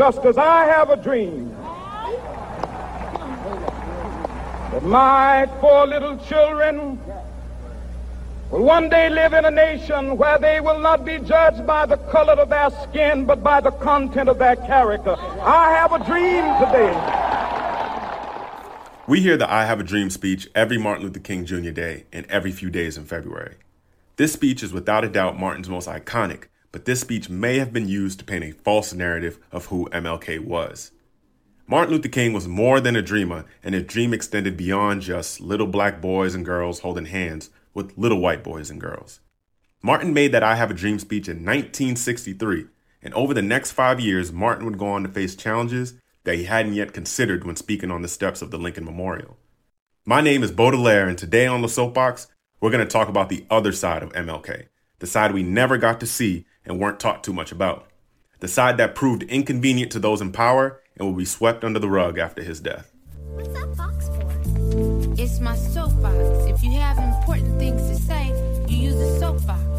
just 0.00 0.24
as 0.24 0.38
I 0.38 0.64
have 0.64 0.88
a 0.88 0.96
dream 0.96 1.50
that 4.72 4.82
my 4.82 5.46
four 5.60 5.86
little 5.86 6.16
children 6.16 6.98
will 8.50 8.62
one 8.62 8.88
day 8.88 9.10
live 9.10 9.34
in 9.34 9.44
a 9.44 9.50
nation 9.50 10.16
where 10.16 10.38
they 10.38 10.58
will 10.60 10.78
not 10.78 11.04
be 11.04 11.18
judged 11.18 11.66
by 11.66 11.84
the 11.84 11.98
color 11.98 12.32
of 12.32 12.48
their 12.48 12.70
skin, 12.84 13.26
but 13.26 13.42
by 13.42 13.60
the 13.60 13.72
content 13.72 14.30
of 14.30 14.38
their 14.38 14.56
character. 14.56 15.16
I 15.42 15.72
have 15.72 15.92
a 15.92 16.02
dream 16.02 16.44
today. 16.64 16.96
We 19.06 19.20
hear 19.20 19.36
the 19.36 19.52
I 19.52 19.66
Have 19.66 19.80
a 19.80 19.84
Dream 19.84 20.08
speech 20.08 20.48
every 20.54 20.78
Martin 20.78 21.04
Luther 21.04 21.20
King 21.20 21.44
Jr. 21.44 21.72
Day 21.72 22.06
and 22.10 22.24
every 22.30 22.52
few 22.52 22.70
days 22.70 22.96
in 22.96 23.04
February. 23.04 23.56
This 24.16 24.32
speech 24.32 24.62
is 24.62 24.72
without 24.72 25.04
a 25.04 25.10
doubt 25.10 25.38
Martin's 25.38 25.68
most 25.68 25.86
iconic, 25.90 26.44
but 26.72 26.84
this 26.84 27.00
speech 27.00 27.28
may 27.28 27.58
have 27.58 27.72
been 27.72 27.88
used 27.88 28.18
to 28.18 28.24
paint 28.24 28.44
a 28.44 28.52
false 28.52 28.92
narrative 28.92 29.38
of 29.50 29.66
who 29.66 29.88
MLK 29.90 30.40
was. 30.40 30.92
Martin 31.66 31.94
Luther 31.94 32.08
King 32.08 32.32
was 32.32 32.48
more 32.48 32.80
than 32.80 32.96
a 32.96 33.02
dreamer, 33.02 33.44
and 33.62 33.74
his 33.74 33.84
dream 33.84 34.12
extended 34.12 34.56
beyond 34.56 35.02
just 35.02 35.40
little 35.40 35.66
black 35.66 36.00
boys 36.00 36.34
and 36.34 36.44
girls 36.44 36.80
holding 36.80 37.06
hands 37.06 37.50
with 37.74 37.96
little 37.96 38.20
white 38.20 38.42
boys 38.42 38.70
and 38.70 38.80
girls. 38.80 39.20
Martin 39.82 40.12
made 40.12 40.32
that 40.32 40.42
I 40.42 40.56
Have 40.56 40.70
a 40.70 40.74
Dream 40.74 40.98
speech 40.98 41.28
in 41.28 41.38
1963, 41.38 42.66
and 43.02 43.14
over 43.14 43.32
the 43.32 43.40
next 43.40 43.72
five 43.72 44.00
years, 44.00 44.32
Martin 44.32 44.64
would 44.66 44.78
go 44.78 44.88
on 44.88 45.04
to 45.04 45.08
face 45.08 45.34
challenges 45.34 45.94
that 46.24 46.34
he 46.34 46.44
hadn't 46.44 46.74
yet 46.74 46.92
considered 46.92 47.44
when 47.44 47.56
speaking 47.56 47.90
on 47.90 48.02
the 48.02 48.08
steps 48.08 48.42
of 48.42 48.50
the 48.50 48.58
Lincoln 48.58 48.84
Memorial. 48.84 49.38
My 50.04 50.20
name 50.20 50.42
is 50.42 50.50
Baudelaire, 50.50 51.08
and 51.08 51.16
today 51.16 51.46
on 51.46 51.62
the 51.62 51.68
Soapbox, 51.68 52.26
we're 52.60 52.70
going 52.70 52.84
to 52.84 52.90
talk 52.90 53.08
about 53.08 53.28
the 53.28 53.46
other 53.48 53.72
side 53.72 54.02
of 54.02 54.12
MLK, 54.12 54.66
the 54.98 55.06
side 55.06 55.32
we 55.32 55.42
never 55.42 55.78
got 55.78 56.00
to 56.00 56.06
see 56.06 56.46
and 56.64 56.78
weren't 56.78 57.00
taught 57.00 57.24
too 57.24 57.32
much 57.32 57.52
about, 57.52 57.86
the 58.40 58.48
side 58.48 58.76
that 58.78 58.94
proved 58.94 59.22
inconvenient 59.24 59.92
to 59.92 59.98
those 59.98 60.20
in 60.20 60.32
power 60.32 60.82
and 60.96 61.06
will 61.06 61.16
be 61.16 61.24
swept 61.24 61.64
under 61.64 61.78
the 61.78 61.88
rug 61.88 62.18
after 62.18 62.42
his 62.42 62.60
death. 62.60 62.92
What's 63.32 63.48
that 63.48 63.76
box 63.76 64.08
for? 64.08 64.20
It's 65.20 65.40
my 65.40 65.56
soapbox. 65.56 66.46
If 66.46 66.62
you 66.62 66.72
have 66.72 66.98
important 66.98 67.58
things 67.58 67.82
to 67.88 67.96
say, 67.96 68.28
you 68.68 68.76
use 68.76 68.94
a 68.94 69.18
soapbox. 69.18 69.69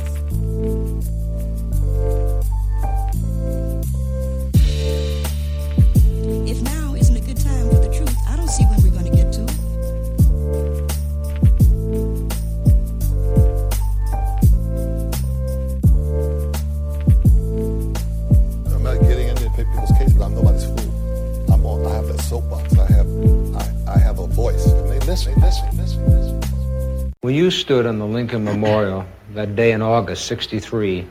Stood 27.71 27.85
on 27.85 27.99
the 27.99 28.05
Lincoln 28.05 28.43
Memorial 28.43 29.05
that 29.33 29.55
day 29.55 29.71
in 29.71 29.81
August 29.81 30.25
63, 30.25 31.07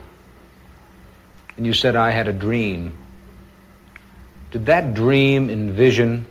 and 1.57 1.65
you 1.65 1.73
said, 1.73 1.95
I 1.95 2.11
had 2.11 2.27
a 2.27 2.33
dream, 2.33 2.95
did 4.51 4.67
that 4.67 4.93
dream 4.93 5.49
envision 5.49 6.23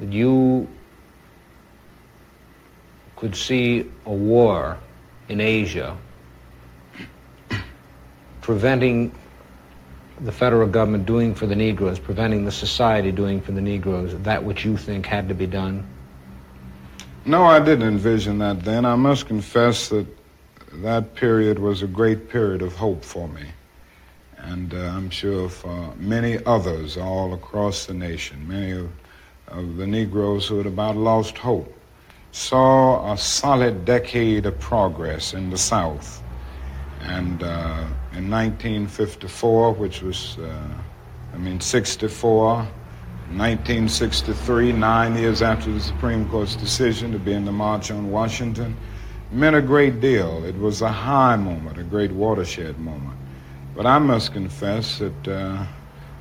that 0.00 0.12
you 0.12 0.66
could 3.14 3.36
see 3.36 3.88
a 4.04 4.12
war 4.12 4.76
in 5.28 5.40
Asia 5.40 5.96
preventing 8.40 9.14
the 10.22 10.32
federal 10.32 10.66
government 10.66 11.06
doing 11.06 11.36
for 11.36 11.46
the 11.46 11.54
Negroes, 11.54 12.00
preventing 12.00 12.44
the 12.44 12.50
society 12.50 13.12
doing 13.12 13.40
for 13.40 13.52
the 13.52 13.60
Negroes 13.60 14.12
that 14.24 14.42
which 14.42 14.64
you 14.64 14.76
think 14.76 15.06
had 15.06 15.28
to 15.28 15.34
be 15.34 15.46
done? 15.46 15.86
No, 17.24 17.44
I 17.44 17.60
didn't 17.60 17.86
envision 17.86 18.38
that 18.38 18.64
then. 18.64 18.84
I 18.84 18.96
must 18.96 19.26
confess 19.26 19.88
that 19.90 20.06
that 20.82 21.14
period 21.14 21.60
was 21.60 21.82
a 21.82 21.86
great 21.86 22.28
period 22.28 22.62
of 22.62 22.74
hope 22.74 23.04
for 23.04 23.28
me. 23.28 23.44
And 24.38 24.74
uh, 24.74 24.78
I'm 24.78 25.08
sure 25.08 25.48
for 25.48 25.94
many 25.98 26.44
others 26.46 26.96
all 26.96 27.32
across 27.32 27.86
the 27.86 27.94
nation, 27.94 28.48
many 28.48 28.72
of, 28.72 28.90
of 29.46 29.76
the 29.76 29.86
Negroes 29.86 30.48
who 30.48 30.56
had 30.56 30.66
about 30.66 30.96
lost 30.96 31.38
hope, 31.38 31.72
saw 32.32 33.12
a 33.12 33.16
solid 33.16 33.84
decade 33.84 34.46
of 34.46 34.58
progress 34.58 35.32
in 35.32 35.48
the 35.48 35.58
South. 35.58 36.24
And 37.02 37.40
uh, 37.44 37.86
in 38.14 38.28
1954, 38.28 39.74
which 39.74 40.02
was, 40.02 40.38
uh, 40.38 40.68
I 41.32 41.36
mean, 41.36 41.60
64, 41.60 42.66
1963, 43.36 44.72
nine 44.72 45.16
years 45.16 45.40
after 45.40 45.72
the 45.72 45.80
Supreme 45.80 46.28
Court's 46.28 46.54
decision 46.54 47.12
to 47.12 47.18
be 47.18 47.32
in 47.32 47.44
the 47.44 47.52
March 47.52 47.90
on 47.90 48.10
Washington, 48.10 48.76
meant 49.30 49.56
a 49.56 49.62
great 49.62 50.00
deal. 50.00 50.44
It 50.44 50.56
was 50.58 50.82
a 50.82 50.92
high 50.92 51.36
moment, 51.36 51.78
a 51.78 51.82
great 51.82 52.12
watershed 52.12 52.78
moment. 52.78 53.16
But 53.74 53.86
I 53.86 53.98
must 53.98 54.34
confess 54.34 54.98
that 54.98 55.28
uh, 55.28 55.64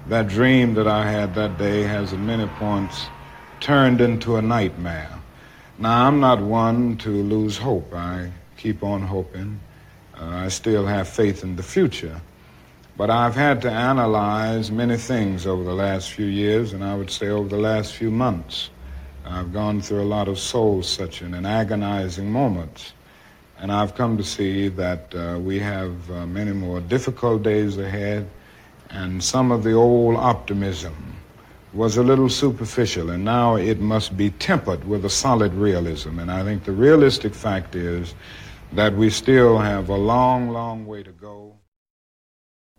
that 0.07 0.27
dream 0.29 0.73
that 0.75 0.87
I 0.87 1.09
had 1.09 1.35
that 1.35 1.57
day 1.57 1.83
has 1.83 2.13
at 2.13 2.19
many 2.19 2.47
points 2.47 3.07
turned 3.59 4.01
into 4.01 4.37
a 4.37 4.41
nightmare. 4.41 5.19
Now, 5.77 6.07
I'm 6.07 6.19
not 6.19 6.41
one 6.41 6.97
to 6.97 7.09
lose 7.09 7.57
hope. 7.57 7.93
I 7.93 8.31
keep 8.55 8.83
on 8.83 9.01
hoping. 9.01 9.59
Uh, 10.17 10.25
I 10.25 10.47
still 10.47 10.85
have 10.85 11.09
faith 11.09 11.43
in 11.43 11.55
the 11.55 11.63
future. 11.63 12.21
But 13.01 13.09
I've 13.09 13.33
had 13.33 13.63
to 13.63 13.71
analyze 13.71 14.69
many 14.69 14.95
things 14.95 15.47
over 15.47 15.63
the 15.63 15.73
last 15.73 16.11
few 16.11 16.27
years, 16.27 16.71
and 16.71 16.83
I 16.83 16.93
would 16.95 17.09
say 17.09 17.29
over 17.29 17.49
the 17.49 17.57
last 17.57 17.93
few 17.93 18.11
months. 18.11 18.69
I've 19.25 19.51
gone 19.51 19.81
through 19.81 20.03
a 20.03 20.11
lot 20.17 20.27
of 20.27 20.37
soul 20.37 20.83
searching 20.83 21.33
and 21.33 21.47
agonizing 21.47 22.31
moments. 22.31 22.93
And 23.57 23.71
I've 23.71 23.95
come 23.95 24.17
to 24.17 24.23
see 24.23 24.67
that 24.67 25.15
uh, 25.15 25.39
we 25.39 25.57
have 25.57 26.11
uh, 26.11 26.27
many 26.27 26.51
more 26.51 26.79
difficult 26.79 27.41
days 27.41 27.79
ahead, 27.79 28.29
and 28.91 29.23
some 29.23 29.51
of 29.51 29.63
the 29.63 29.73
old 29.73 30.15
optimism 30.15 31.15
was 31.73 31.97
a 31.97 32.03
little 32.03 32.29
superficial, 32.29 33.09
and 33.09 33.25
now 33.25 33.55
it 33.55 33.79
must 33.79 34.15
be 34.15 34.29
tempered 34.29 34.83
with 34.83 35.05
a 35.05 35.09
solid 35.09 35.55
realism. 35.55 36.19
And 36.19 36.31
I 36.31 36.43
think 36.43 36.65
the 36.65 36.71
realistic 36.71 37.33
fact 37.33 37.73
is 37.73 38.13
that 38.73 38.95
we 38.95 39.09
still 39.09 39.57
have 39.57 39.89
a 39.89 39.97
long, 39.97 40.49
long 40.49 40.85
way 40.85 41.01
to 41.01 41.11
go. 41.11 41.55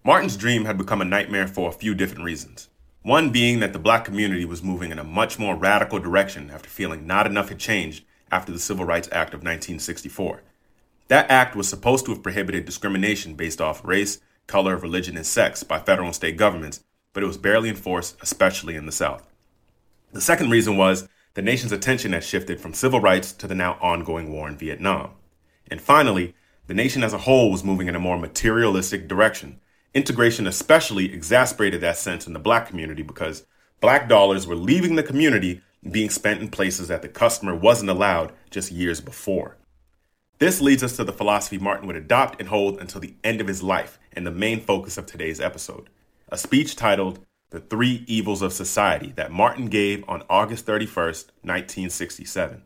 Martin's 0.05 0.37
dream 0.37 0.65
had 0.65 0.77
become 0.77 1.01
a 1.01 1.05
nightmare 1.05 1.47
for 1.47 1.69
a 1.69 1.73
few 1.73 1.95
different 1.95 2.25
reasons. 2.25 2.69
One 3.03 3.31
being 3.31 3.61
that 3.61 3.73
the 3.73 3.79
black 3.79 4.05
community 4.05 4.45
was 4.45 4.61
moving 4.61 4.91
in 4.91 4.99
a 4.99 5.05
much 5.05 5.39
more 5.39 5.55
radical 5.55 6.01
direction 6.01 6.51
after 6.51 6.69
feeling 6.69 7.07
not 7.07 7.25
enough 7.25 7.51
had 7.51 7.61
changed 7.61 8.05
after 8.31 8.51
the 8.51 8.59
Civil 8.59 8.85
Rights 8.85 9.09
Act 9.13 9.33
of 9.33 9.41
1964. 9.41 10.43
That 11.07 11.31
act 11.31 11.55
was 11.55 11.69
supposed 11.69 12.05
to 12.07 12.13
have 12.13 12.23
prohibited 12.23 12.65
discrimination 12.65 13.35
based 13.35 13.61
off 13.61 13.85
race, 13.85 14.19
color, 14.49 14.77
religion, 14.77 15.17
and 15.17 15.27
sex 15.27 15.63
by 15.63 15.79
federal 15.79 16.09
and 16.09 16.17
state 16.17 16.37
governments, 16.37 16.83
but 17.13 17.23
it 17.23 17.27
was 17.27 17.39
barely 17.39 17.69
enforced, 17.69 18.17
especially 18.21 18.75
in 18.75 18.87
the 18.87 18.93
South. 18.93 19.25
The 20.13 20.21
second 20.21 20.51
reason 20.51 20.77
was 20.77 21.09
the 21.34 21.43
nation's 21.43 21.71
attention 21.71 22.13
had 22.13 22.25
shifted 22.25 22.61
from 22.61 22.75
civil 22.75 22.99
rights 22.99 23.33
to 23.34 23.47
the 23.47 23.55
now 23.55 23.79
ongoing 23.81 24.33
war 24.33 24.49
in 24.49 24.57
Vietnam. 24.57 25.13
And 25.71 25.81
finally, 25.81 26.34
the 26.67 26.75
nation 26.75 27.05
as 27.05 27.13
a 27.13 27.19
whole 27.19 27.53
was 27.53 27.63
moving 27.63 27.87
in 27.87 27.95
a 27.95 28.01
more 28.01 28.19
materialistic 28.19 29.07
direction. 29.07 29.61
Integration 29.94 30.47
especially 30.47 31.12
exacerbated 31.12 31.80
that 31.82 31.98
sense 31.98 32.26
in 32.26 32.32
the 32.32 32.38
black 32.38 32.66
community 32.66 33.03
because 33.03 33.47
black 33.80 34.08
dollars 34.08 34.47
were 34.47 34.56
leaving 34.56 34.97
the 34.97 35.03
community 35.03 35.60
being 35.91 36.08
spent 36.08 36.41
in 36.41 36.48
places 36.48 36.88
that 36.88 37.03
the 37.03 37.08
customer 37.08 37.54
wasn't 37.54 37.91
allowed 37.91 38.32
just 38.50 38.72
years 38.72 39.00
before. 39.00 39.56
This 40.38 40.60
leads 40.60 40.82
us 40.82 40.97
to 40.97 41.04
the 41.04 41.12
philosophy 41.12 41.58
Martin 41.58 41.86
would 41.86 41.97
adopt 41.97 42.41
and 42.41 42.48
hold 42.48 42.80
until 42.80 43.00
the 43.00 43.14
end 43.22 43.41
of 43.41 43.48
his 43.48 43.62
life 43.62 43.98
and 44.12 44.26
the 44.26 44.30
main 44.30 44.60
focus 44.60 44.97
of 44.97 45.06
today's 45.06 45.41
episode 45.41 45.88
a 46.28 46.38
speech 46.38 46.74
titled 46.74 47.19
The 47.50 47.60
Three 47.60 48.04
Evils 48.06 48.41
of 48.41 48.54
Society 48.54 49.12
that 49.16 49.30
Martin 49.30 49.66
gave 49.66 50.03
on 50.09 50.22
August 50.30 50.65
31st, 50.65 51.27
1967. 51.42 52.62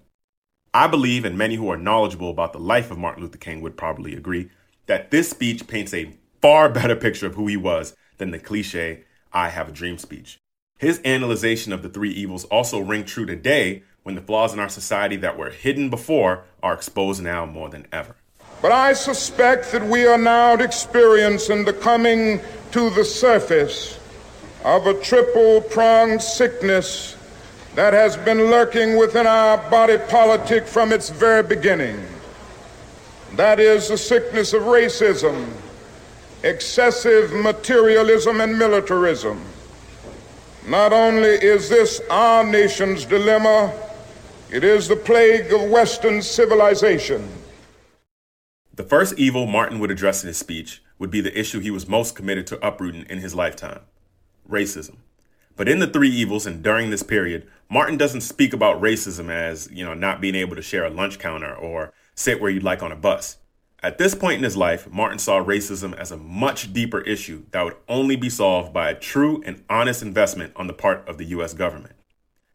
I 0.72 0.86
believe, 0.86 1.24
and 1.24 1.36
many 1.36 1.56
who 1.56 1.68
are 1.68 1.76
knowledgeable 1.76 2.30
about 2.30 2.52
the 2.52 2.60
life 2.60 2.92
of 2.92 2.98
Martin 2.98 3.24
Luther 3.24 3.38
King 3.38 3.60
would 3.62 3.76
probably 3.76 4.14
agree, 4.14 4.50
that 4.86 5.10
this 5.10 5.30
speech 5.30 5.66
paints 5.66 5.92
a 5.92 6.16
far 6.46 6.68
better 6.68 6.94
picture 6.94 7.26
of 7.26 7.34
who 7.34 7.48
he 7.48 7.56
was 7.56 7.96
than 8.18 8.30
the 8.30 8.38
cliche, 8.38 9.02
I 9.32 9.48
have 9.48 9.68
a 9.68 9.72
dream 9.72 9.98
speech. 9.98 10.38
His 10.78 11.00
analyzation 11.04 11.72
of 11.72 11.82
the 11.82 11.88
three 11.88 12.12
evils 12.12 12.44
also 12.44 12.78
ring 12.78 13.04
true 13.04 13.26
today 13.26 13.82
when 14.04 14.14
the 14.14 14.20
flaws 14.20 14.54
in 14.54 14.60
our 14.60 14.68
society 14.68 15.16
that 15.16 15.36
were 15.36 15.50
hidden 15.50 15.90
before 15.90 16.44
are 16.62 16.74
exposed 16.74 17.20
now 17.20 17.46
more 17.46 17.68
than 17.68 17.88
ever. 17.90 18.14
But 18.62 18.70
I 18.70 18.92
suspect 18.92 19.72
that 19.72 19.84
we 19.84 20.06
are 20.06 20.16
now 20.16 20.54
experiencing 20.54 21.64
the 21.64 21.72
coming 21.72 22.40
to 22.70 22.90
the 22.90 23.04
surface 23.04 23.98
of 24.64 24.86
a 24.86 24.94
triple 25.00 25.62
pronged 25.62 26.22
sickness 26.22 27.16
that 27.74 27.92
has 27.92 28.16
been 28.18 28.52
lurking 28.52 28.96
within 28.96 29.26
our 29.26 29.58
body 29.68 29.98
politic 29.98 30.64
from 30.68 30.92
its 30.92 31.10
very 31.10 31.42
beginning. 31.42 32.00
That 33.32 33.58
is 33.58 33.88
the 33.88 33.98
sickness 33.98 34.52
of 34.52 34.62
racism, 34.62 35.52
excessive 36.46 37.32
materialism, 37.32 38.40
and 38.40 38.58
militarism. 38.58 39.44
Not 40.66 40.92
only 40.92 41.28
is 41.28 41.68
this 41.68 42.00
our 42.10 42.44
nation's 42.44 43.04
dilemma, 43.04 43.72
it 44.50 44.62
is 44.62 44.88
the 44.88 44.96
plague 44.96 45.52
of 45.52 45.70
Western 45.70 46.22
civilization. 46.22 47.28
The 48.74 48.84
first 48.84 49.18
evil 49.18 49.46
Martin 49.46 49.80
would 49.80 49.90
address 49.90 50.22
in 50.22 50.28
his 50.28 50.36
speech 50.36 50.82
would 50.98 51.10
be 51.10 51.20
the 51.20 51.38
issue 51.38 51.60
he 51.60 51.70
was 51.70 51.88
most 51.88 52.14
committed 52.14 52.46
to 52.48 52.66
uprooting 52.66 53.06
in 53.08 53.18
his 53.18 53.34
lifetime 53.34 53.80
racism. 54.48 54.96
But 55.56 55.68
in 55.68 55.80
the 55.80 55.86
three 55.86 56.10
evils 56.10 56.46
and 56.46 56.62
during 56.62 56.90
this 56.90 57.02
period, 57.02 57.48
Martin 57.68 57.96
doesn't 57.96 58.20
speak 58.20 58.52
about 58.52 58.80
racism 58.80 59.30
as, 59.30 59.68
you 59.72 59.84
know, 59.84 59.94
not 59.94 60.20
being 60.20 60.36
able 60.36 60.54
to 60.54 60.62
share 60.62 60.84
a 60.84 60.90
lunch 60.90 61.18
counter 61.18 61.54
or 61.54 61.92
sit 62.14 62.40
where 62.40 62.50
you'd 62.50 62.62
like 62.62 62.82
on 62.82 62.92
a 62.92 62.96
bus. 62.96 63.38
At 63.86 63.98
this 63.98 64.16
point 64.16 64.38
in 64.38 64.42
his 64.42 64.56
life, 64.56 64.90
Martin 64.90 65.20
saw 65.20 65.40
racism 65.40 65.96
as 65.96 66.10
a 66.10 66.16
much 66.16 66.72
deeper 66.72 67.02
issue 67.02 67.44
that 67.52 67.62
would 67.62 67.76
only 67.88 68.16
be 68.16 68.28
solved 68.28 68.72
by 68.72 68.90
a 68.90 68.98
true 68.98 69.40
and 69.46 69.62
honest 69.70 70.02
investment 70.02 70.52
on 70.56 70.66
the 70.66 70.72
part 70.72 71.08
of 71.08 71.18
the 71.18 71.24
US 71.26 71.54
government. 71.54 71.94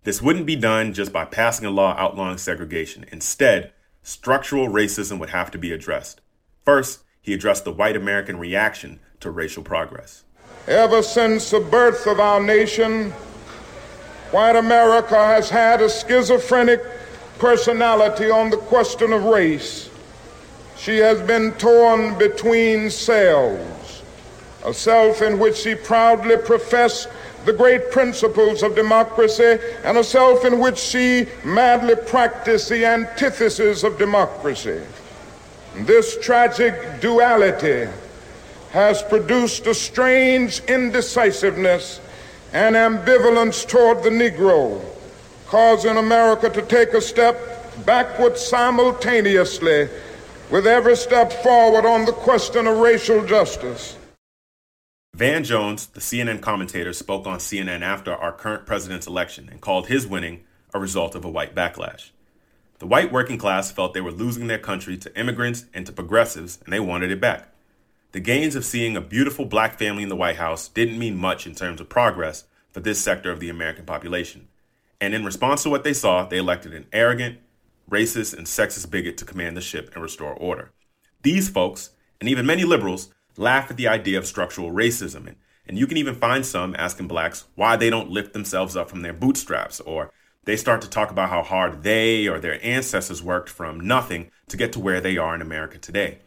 This 0.03 0.21
wouldn't 0.21 0.45
be 0.45 0.57
done 0.57 0.91
just 0.91 1.13
by 1.13 1.23
passing 1.23 1.65
a 1.65 1.69
law 1.69 1.95
outlawing 1.97 2.37
segregation. 2.37 3.05
Instead, 3.13 3.71
structural 4.03 4.67
racism 4.67 5.19
would 5.19 5.29
have 5.29 5.49
to 5.51 5.57
be 5.57 5.71
addressed. 5.71 6.19
First, 6.65 7.03
he 7.21 7.33
addressed 7.33 7.63
the 7.63 7.71
white 7.71 7.95
American 7.95 8.37
reaction 8.37 8.99
to 9.21 9.31
racial 9.31 9.63
progress. 9.63 10.25
Ever 10.67 11.01
since 11.01 11.49
the 11.49 11.61
birth 11.61 12.07
of 12.07 12.19
our 12.19 12.41
nation, 12.41 13.11
white 14.31 14.57
America 14.57 15.15
has 15.15 15.49
had 15.49 15.81
a 15.81 15.89
schizophrenic 15.89 16.83
personality 17.39 18.29
on 18.29 18.49
the 18.49 18.57
question 18.57 19.13
of 19.13 19.23
race. 19.23 19.90
She 20.81 20.97
has 20.97 21.21
been 21.21 21.51
torn 21.59 22.17
between 22.17 22.89
selves, 22.89 24.01
a 24.65 24.73
self 24.73 25.21
in 25.21 25.37
which 25.37 25.57
she 25.57 25.75
proudly 25.75 26.37
professed 26.37 27.07
the 27.45 27.53
great 27.53 27.91
principles 27.91 28.63
of 28.63 28.73
democracy, 28.73 29.59
and 29.83 29.99
a 29.99 30.03
self 30.03 30.43
in 30.43 30.59
which 30.59 30.79
she 30.79 31.27
madly 31.43 31.95
practiced 31.95 32.69
the 32.69 32.83
antithesis 32.83 33.83
of 33.83 33.99
democracy. 33.99 34.81
This 35.75 36.17
tragic 36.19 36.99
duality 36.99 37.87
has 38.71 39.03
produced 39.03 39.67
a 39.67 39.75
strange 39.75 40.61
indecisiveness 40.61 41.99
and 42.53 42.75
ambivalence 42.75 43.67
toward 43.67 44.01
the 44.01 44.09
Negro, 44.09 44.83
causing 45.45 45.97
America 45.97 46.49
to 46.49 46.63
take 46.63 46.93
a 46.93 47.01
step 47.01 47.37
backward 47.85 48.35
simultaneously 48.35 49.87
with 50.51 50.67
every 50.67 50.97
step 50.97 51.31
forward 51.31 51.85
on 51.85 52.05
the 52.05 52.11
question 52.11 52.67
of 52.67 52.77
racial 52.77 53.25
justice. 53.25 53.97
Van 55.15 55.43
Jones, 55.43 55.87
the 55.87 55.99
CNN 55.99 56.41
commentator, 56.41 56.93
spoke 56.93 57.25
on 57.25 57.39
CNN 57.39 57.81
after 57.81 58.13
our 58.13 58.31
current 58.31 58.65
president's 58.65 59.07
election 59.07 59.49
and 59.49 59.61
called 59.61 59.87
his 59.87 60.05
winning 60.05 60.43
a 60.73 60.79
result 60.79 61.15
of 61.15 61.25
a 61.25 61.29
white 61.29 61.55
backlash. 61.55 62.11
The 62.79 62.87
white 62.87 63.11
working 63.11 63.37
class 63.37 63.71
felt 63.71 63.93
they 63.93 64.01
were 64.01 64.11
losing 64.11 64.47
their 64.47 64.57
country 64.57 64.97
to 64.97 65.19
immigrants 65.19 65.65
and 65.73 65.85
to 65.85 65.91
progressives, 65.91 66.59
and 66.63 66.73
they 66.73 66.79
wanted 66.79 67.11
it 67.11 67.21
back. 67.21 67.53
The 68.11 68.19
gains 68.19 68.55
of 68.55 68.65
seeing 68.65 68.97
a 68.97 69.01
beautiful 69.01 69.45
black 69.45 69.77
family 69.77 70.03
in 70.03 70.09
the 70.09 70.15
White 70.15 70.37
House 70.37 70.67
didn't 70.67 70.99
mean 70.99 71.15
much 71.15 71.45
in 71.45 71.55
terms 71.55 71.79
of 71.79 71.89
progress 71.89 72.45
for 72.71 72.79
this 72.79 72.99
sector 72.99 73.31
of 73.31 73.39
the 73.39 73.49
American 73.49 73.85
population. 73.85 74.47
And 74.99 75.13
in 75.13 75.23
response 75.23 75.63
to 75.63 75.69
what 75.69 75.83
they 75.83 75.93
saw, 75.93 76.25
they 76.25 76.37
elected 76.37 76.73
an 76.73 76.87
arrogant, 76.91 77.39
racist, 77.91 78.35
and 78.35 78.47
sexist 78.47 78.89
bigot 78.89 79.17
to 79.17 79.25
command 79.25 79.55
the 79.55 79.61
ship 79.61 79.91
and 79.93 80.01
restore 80.01 80.33
order. 80.33 80.71
These 81.21 81.49
folks, 81.49 81.91
and 82.19 82.27
even 82.27 82.45
many 82.45 82.63
liberals, 82.63 83.13
laugh 83.37 83.69
at 83.69 83.77
the 83.77 83.87
idea 83.87 84.17
of 84.17 84.25
structural 84.25 84.71
racism. 84.71 85.27
And, 85.27 85.35
and 85.67 85.77
you 85.77 85.87
can 85.87 85.97
even 85.97 86.15
find 86.15 86.45
some 86.45 86.75
asking 86.77 87.07
blacks 87.07 87.45
why 87.55 87.75
they 87.75 87.89
don't 87.89 88.09
lift 88.09 88.33
themselves 88.33 88.75
up 88.75 88.89
from 88.89 89.01
their 89.01 89.13
bootstraps, 89.13 89.79
or 89.79 90.11
they 90.45 90.57
start 90.57 90.81
to 90.81 90.89
talk 90.89 91.11
about 91.11 91.29
how 91.29 91.43
hard 91.43 91.83
they 91.83 92.27
or 92.27 92.39
their 92.39 92.63
ancestors 92.65 93.21
worked 93.21 93.49
from 93.49 93.79
nothing 93.79 94.31
to 94.47 94.57
get 94.57 94.73
to 94.73 94.79
where 94.79 94.99
they 94.99 95.17
are 95.17 95.35
in 95.35 95.41
America 95.41 95.77
today. 95.77 96.19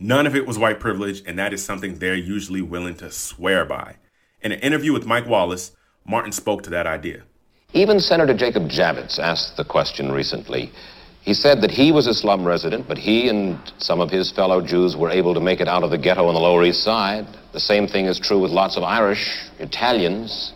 None 0.00 0.26
of 0.26 0.36
it 0.36 0.46
was 0.46 0.58
white 0.58 0.80
privilege, 0.80 1.22
and 1.26 1.38
that 1.38 1.52
is 1.52 1.64
something 1.64 1.98
they're 1.98 2.14
usually 2.14 2.62
willing 2.62 2.94
to 2.96 3.10
swear 3.10 3.64
by. 3.64 3.96
In 4.40 4.52
an 4.52 4.60
interview 4.60 4.92
with 4.92 5.06
Mike 5.06 5.26
Wallace, 5.26 5.72
Martin 6.06 6.32
spoke 6.32 6.62
to 6.62 6.70
that 6.70 6.86
idea. 6.86 7.24
Even 7.74 8.00
Senator 8.00 8.34
Jacob 8.34 8.68
Javits 8.68 9.18
asked 9.18 9.56
the 9.56 9.64
question 9.64 10.10
recently 10.10 10.72
he 11.28 11.34
said 11.34 11.60
that 11.60 11.70
he 11.70 11.92
was 11.92 12.06
a 12.06 12.14
slum 12.14 12.42
resident, 12.42 12.88
but 12.88 12.96
he 12.96 13.28
and 13.28 13.58
some 13.76 14.00
of 14.00 14.08
his 14.08 14.32
fellow 14.32 14.62
Jews 14.62 14.96
were 14.96 15.10
able 15.10 15.34
to 15.34 15.40
make 15.40 15.60
it 15.60 15.68
out 15.68 15.82
of 15.82 15.90
the 15.90 15.98
ghetto 15.98 16.26
on 16.26 16.32
the 16.32 16.40
Lower 16.40 16.64
East 16.64 16.82
Side. 16.82 17.26
The 17.52 17.60
same 17.60 17.86
thing 17.86 18.06
is 18.06 18.18
true 18.18 18.40
with 18.40 18.50
lots 18.50 18.78
of 18.78 18.82
Irish, 18.82 19.28
Italians. 19.58 20.54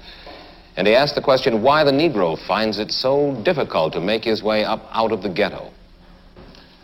And 0.78 0.86
he 0.86 0.94
asked 0.94 1.14
the 1.14 1.20
question 1.20 1.60
why 1.60 1.84
the 1.84 1.90
Negro 1.90 2.38
finds 2.46 2.78
it 2.78 2.90
so 2.90 3.38
difficult 3.44 3.92
to 3.92 4.00
make 4.00 4.24
his 4.24 4.42
way 4.42 4.64
up 4.64 4.88
out 4.92 5.12
of 5.12 5.22
the 5.22 5.28
ghetto. 5.28 5.70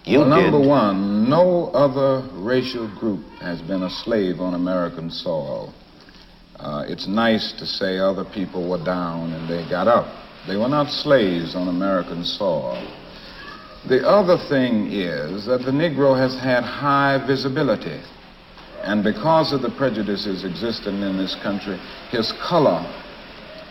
You 0.04 0.18
well, 0.18 0.28
number 0.28 0.60
one, 0.60 1.30
no 1.30 1.68
other 1.68 2.28
racial 2.34 2.94
group 3.00 3.24
has 3.40 3.62
been 3.62 3.84
a 3.84 3.90
slave 4.04 4.38
on 4.38 4.52
American 4.52 5.10
soil. 5.10 5.72
Uh, 6.60 6.84
it's 6.86 7.08
nice 7.08 7.54
to 7.58 7.64
say 7.64 7.96
other 7.96 8.26
people 8.34 8.68
were 8.68 8.84
down 8.84 9.32
and 9.32 9.48
they 9.48 9.66
got 9.70 9.88
up. 9.88 10.12
They 10.46 10.56
were 10.56 10.68
not 10.68 10.90
slaves 10.90 11.56
on 11.56 11.68
American 11.68 12.22
soil. 12.22 12.76
The 13.86 14.06
other 14.06 14.36
thing 14.48 14.90
is 14.90 15.46
that 15.46 15.62
the 15.62 15.70
Negro 15.70 16.18
has 16.18 16.34
had 16.38 16.64
high 16.64 17.24
visibility. 17.26 18.00
And 18.82 19.04
because 19.04 19.52
of 19.52 19.62
the 19.62 19.70
prejudices 19.70 20.44
existing 20.44 21.00
in 21.00 21.16
this 21.16 21.36
country, 21.42 21.78
his 22.10 22.32
color 22.48 22.80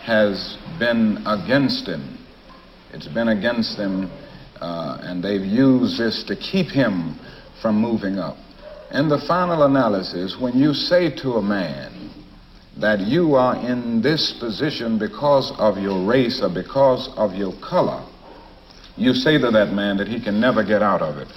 has 0.04 0.56
been 0.78 1.22
against 1.26 1.86
him. 1.86 2.18
It's 2.92 3.08
been 3.08 3.28
against 3.28 3.76
him, 3.76 4.10
uh, 4.60 4.98
and 5.02 5.22
they've 5.22 5.44
used 5.44 5.98
this 5.98 6.24
to 6.24 6.36
keep 6.36 6.68
him 6.68 7.18
from 7.60 7.76
moving 7.76 8.18
up. 8.18 8.36
In 8.92 9.08
the 9.08 9.18
final 9.28 9.64
analysis, 9.64 10.36
when 10.40 10.58
you 10.58 10.72
say 10.72 11.14
to 11.16 11.34
a 11.34 11.42
man 11.42 12.10
that 12.78 13.00
you 13.00 13.34
are 13.34 13.56
in 13.56 14.00
this 14.00 14.32
position 14.40 14.98
because 14.98 15.52
of 15.58 15.76
your 15.76 16.06
race 16.06 16.40
or 16.42 16.48
because 16.48 17.10
of 17.16 17.34
your 17.34 17.52
color, 17.60 18.02
you 18.98 19.14
say 19.14 19.38
to 19.38 19.50
that 19.50 19.72
man 19.72 19.96
that 19.98 20.08
he 20.08 20.20
can 20.20 20.40
never 20.40 20.62
get 20.64 20.82
out 20.82 21.02
of 21.02 21.18
it. 21.18 21.28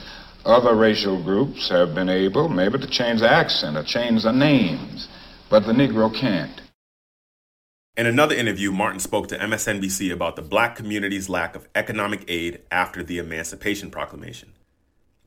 Other 0.46 0.76
racial 0.76 1.22
groups 1.22 1.70
have 1.70 1.94
been 1.94 2.10
able 2.10 2.50
maybe 2.50 2.80
to 2.80 2.88
change 2.88 3.20
the 3.20 3.32
accent 3.32 3.78
or 3.78 3.84
change 3.84 4.24
the 4.24 4.32
names, 4.32 5.08
but 5.50 5.66
the 5.66 5.72
Negro 5.72 6.14
can't. 6.14 6.62
In 7.96 8.08
another 8.08 8.34
interview, 8.34 8.72
Martin 8.72 9.00
spoke 9.00 9.28
to 9.28 9.38
MSNBC 9.38 10.12
about 10.12 10.36
the 10.36 10.42
black 10.42 10.76
community's 10.76 11.30
lack 11.30 11.56
of 11.56 11.68
economic 11.76 12.26
aid 12.28 12.62
after 12.72 13.04
the 13.04 13.20
Emancipation 13.20 13.92
Proclamation. 13.92 14.54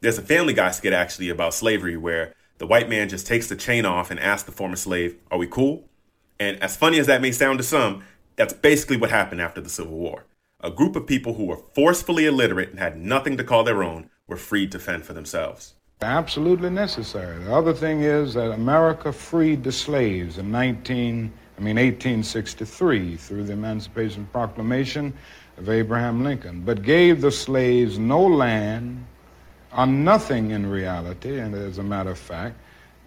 There's 0.00 0.18
a 0.18 0.22
Family 0.22 0.54
Guy 0.54 0.72
skit 0.72 0.92
actually 0.92 1.28
about 1.28 1.54
slavery 1.54 1.96
where 1.96 2.34
the 2.58 2.66
white 2.66 2.88
man 2.88 3.08
just 3.08 3.26
takes 3.26 3.48
the 3.48 3.56
chain 3.56 3.84
off 3.84 4.10
and 4.10 4.18
asks 4.18 4.46
the 4.46 4.52
former 4.52 4.76
slave, 4.76 5.16
Are 5.30 5.38
we 5.38 5.46
cool? 5.46 5.88
And 6.40 6.60
as 6.62 6.76
funny 6.76 6.98
as 6.98 7.06
that 7.06 7.22
may 7.22 7.30
sound 7.30 7.58
to 7.58 7.64
some, 7.64 8.02
that's 8.34 8.52
basically 8.52 8.96
what 8.96 9.10
happened 9.10 9.40
after 9.40 9.60
the 9.60 9.70
Civil 9.70 9.96
War 9.96 10.24
a 10.64 10.70
group 10.70 10.96
of 10.96 11.06
people 11.06 11.34
who 11.34 11.44
were 11.44 11.60
forcefully 11.74 12.24
illiterate 12.24 12.70
and 12.70 12.78
had 12.78 12.96
nothing 12.96 13.36
to 13.36 13.44
call 13.44 13.62
their 13.62 13.84
own 13.84 14.08
were 14.26 14.36
freed 14.36 14.72
to 14.72 14.78
fend 14.78 15.04
for 15.04 15.12
themselves. 15.12 15.74
Absolutely 16.00 16.70
necessary. 16.70 17.38
The 17.44 17.54
other 17.54 17.74
thing 17.74 18.00
is 18.00 18.32
that 18.34 18.50
America 18.50 19.12
freed 19.12 19.62
the 19.62 19.70
slaves 19.70 20.38
in 20.38 20.50
19, 20.50 21.30
I 21.58 21.60
mean 21.60 21.76
1863 21.76 23.16
through 23.16 23.44
the 23.44 23.52
Emancipation 23.52 24.26
Proclamation 24.32 25.12
of 25.58 25.68
Abraham 25.68 26.24
Lincoln, 26.24 26.62
but 26.62 26.82
gave 26.82 27.20
the 27.20 27.30
slaves 27.30 27.98
no 27.98 28.22
land 28.24 29.04
or 29.76 29.86
nothing 29.86 30.50
in 30.50 30.66
reality, 30.66 31.38
and 31.38 31.54
as 31.54 31.78
a 31.78 31.82
matter 31.82 32.10
of 32.10 32.18
fact, 32.18 32.56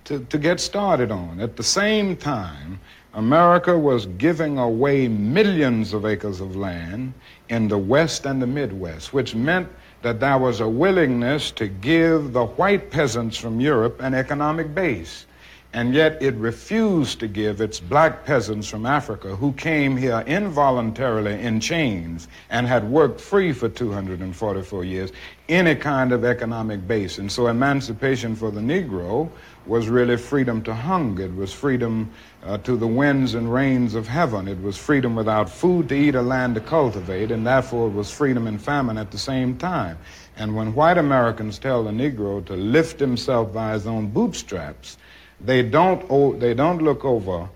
to, 0.06 0.20
to 0.26 0.38
get 0.38 0.60
started 0.60 1.12
on. 1.12 1.42
At 1.42 1.58
the 1.58 1.64
same 1.64 2.16
time, 2.16 2.80
America 3.14 3.78
was 3.78 4.06
giving 4.06 4.58
away 4.58 5.08
millions 5.08 5.94
of 5.94 6.06
acres 6.06 6.40
of 6.40 6.56
land 6.56 7.14
in 7.50 7.68
the 7.68 7.78
West 7.78 8.26
and 8.26 8.42
the 8.42 8.48
Midwest, 8.48 9.14
which 9.14 9.36
meant 9.36 9.68
that 10.02 10.20
there 10.20 10.38
was 10.38 10.60
a 10.60 10.68
willingness 10.68 11.52
to 11.52 11.68
give 11.68 12.34
the 12.34 12.46
white 12.46 12.92
peasants 12.92 13.38
from 13.38 13.60
Europe 13.60 14.02
an 14.02 14.14
economic 14.14 14.74
base. 14.74 15.26
And 15.74 15.94
yet 15.94 16.22
it 16.22 16.34
refused 16.36 17.20
to 17.20 17.28
give 17.28 17.60
its 17.62 17.80
black 17.80 18.26
peasants 18.26 18.68
from 18.68 18.86
Africa 18.86 19.36
who 19.36 19.52
came 19.54 19.98
here 19.98 20.24
involuntarily 20.26 21.40
in 21.42 21.60
chains 21.60 22.28
and 22.50 22.66
had 22.66 22.90
worked 22.90 23.20
free 23.20 23.52
for 23.52 23.68
244 23.68 24.84
years 24.86 25.12
any 25.50 25.76
kind 25.76 26.12
of 26.12 26.26
economic 26.26 26.88
base. 26.88 27.18
And 27.18 27.32
so 27.32 27.48
emancipation 27.48 28.36
for 28.36 28.52
the 28.52 28.62
Negro 28.62 29.30
was 29.66 29.90
really 29.90 30.18
freedom 30.18 30.62
to 30.64 30.74
hunger. 30.74 31.26
It 31.26 31.36
was 31.36 31.54
freedom 31.54 32.12
uh, 32.44 32.58
to 32.60 32.78
the 32.78 32.88
winds 32.88 33.34
and 33.34 33.54
rains 33.54 33.94
of 33.96 34.08
heaven. 34.08 34.48
It 34.48 34.62
was 34.62 34.78
freedom 34.78 35.16
without 35.16 35.50
food 35.50 35.90
to 35.90 35.96
eat 35.96 36.16
or 36.16 36.22
land 36.22 36.56
to 36.56 36.62
cultivate, 36.62 37.32
and 37.32 37.46
therefore 37.46 37.88
it 37.88 37.94
was 37.94 38.10
freedom 38.10 38.48
and 38.48 38.62
famine 38.62 38.98
at 38.98 39.12
the 39.12 39.18
same 39.18 39.58
time. 39.58 39.98
And 40.38 40.56
when 40.56 40.74
white 40.74 40.98
Americans 40.98 41.60
tell 41.60 41.84
the 41.84 41.92
Negro 41.92 42.46
to 42.46 42.54
lift 42.54 43.00
himself 43.00 43.54
by 43.54 43.74
his 43.74 43.88
own 43.88 44.08
bootstraps, 44.08 44.98
they 45.42 45.62
don't, 45.62 46.40
they 46.40 46.54
don't 46.54 46.82
look 46.82 47.06
over 47.06 47.50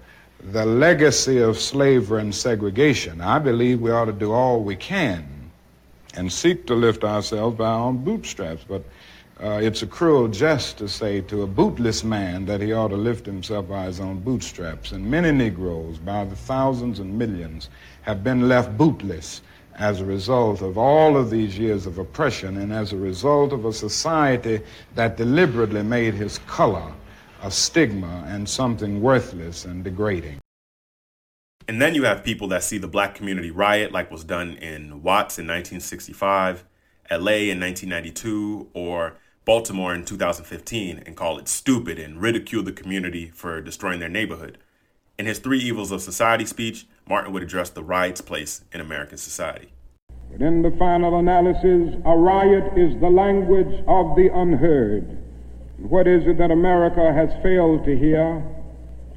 the 0.43 0.65
legacy 0.65 1.37
of 1.37 1.59
slavery 1.59 2.21
and 2.21 2.33
segregation, 2.33 3.21
I 3.21 3.39
believe 3.39 3.79
we 3.79 3.91
ought 3.91 4.05
to 4.05 4.11
do 4.11 4.31
all 4.31 4.63
we 4.63 4.75
can 4.75 5.27
and 6.15 6.31
seek 6.31 6.65
to 6.67 6.73
lift 6.73 7.03
ourselves 7.03 7.57
by 7.57 7.65
our 7.65 7.87
own 7.87 8.03
bootstraps. 8.03 8.65
But 8.67 8.83
uh, 9.41 9.59
it's 9.61 9.81
a 9.81 9.87
cruel 9.87 10.27
jest 10.27 10.77
to 10.79 10.87
say 10.87 11.21
to 11.21 11.43
a 11.43 11.47
bootless 11.47 12.03
man 12.03 12.45
that 12.45 12.61
he 12.61 12.73
ought 12.73 12.89
to 12.89 12.97
lift 12.97 13.25
himself 13.25 13.69
by 13.69 13.85
his 13.85 13.99
own 13.99 14.19
bootstraps. 14.19 14.91
And 14.91 15.09
many 15.09 15.31
Negroes, 15.31 15.97
by 15.97 16.25
the 16.25 16.35
thousands 16.35 16.99
and 16.99 17.17
millions, 17.17 17.69
have 18.01 18.23
been 18.23 18.47
left 18.47 18.77
bootless 18.77 19.41
as 19.75 20.01
a 20.01 20.05
result 20.05 20.61
of 20.61 20.77
all 20.77 21.17
of 21.17 21.29
these 21.29 21.57
years 21.57 21.85
of 21.85 21.97
oppression 21.97 22.57
and 22.57 22.73
as 22.73 22.93
a 22.93 22.97
result 22.97 23.53
of 23.53 23.65
a 23.65 23.73
society 23.73 24.59
that 24.95 25.17
deliberately 25.17 25.81
made 25.81 26.13
his 26.13 26.39
color 26.39 26.91
a 27.43 27.49
stigma 27.49 28.23
and 28.27 28.47
something 28.47 29.01
worthless 29.01 29.65
and 29.65 29.83
degrading. 29.83 30.39
And 31.67 31.81
then 31.81 31.95
you 31.95 32.03
have 32.03 32.23
people 32.23 32.47
that 32.49 32.63
see 32.63 32.77
the 32.77 32.87
black 32.87 33.15
community 33.15 33.51
riot, 33.51 33.91
like 33.91 34.11
was 34.11 34.23
done 34.23 34.53
in 34.55 35.03
Watts 35.03 35.39
in 35.39 35.45
1965, 35.45 36.65
LA 37.09 37.49
in 37.49 37.59
1992, 37.59 38.69
or 38.73 39.15
Baltimore 39.45 39.93
in 39.93 40.05
2015, 40.05 41.03
and 41.05 41.15
call 41.15 41.39
it 41.39 41.47
stupid 41.47 41.97
and 41.97 42.21
ridicule 42.21 42.63
the 42.63 42.71
community 42.71 43.31
for 43.33 43.61
destroying 43.61 43.99
their 43.99 44.09
neighborhood. 44.09 44.57
In 45.17 45.25
his 45.25 45.39
Three 45.39 45.59
Evils 45.59 45.91
of 45.91 46.01
Society 46.01 46.45
speech, 46.45 46.87
Martin 47.07 47.33
would 47.33 47.43
address 47.43 47.69
the 47.69 47.83
riot's 47.83 48.21
place 48.21 48.63
in 48.71 48.81
American 48.81 49.17
society. 49.17 49.73
But 50.31 50.41
in 50.41 50.61
the 50.61 50.71
final 50.79 51.19
analysis, 51.19 51.95
a 52.05 52.17
riot 52.17 52.77
is 52.77 52.99
the 53.01 53.09
language 53.09 53.83
of 53.87 54.15
the 54.15 54.29
unheard. 54.33 55.20
What 55.81 56.07
is 56.07 56.27
it 56.27 56.37
that 56.37 56.51
America 56.51 57.11
has 57.11 57.33
failed 57.41 57.85
to 57.85 57.97
hear? 57.97 58.43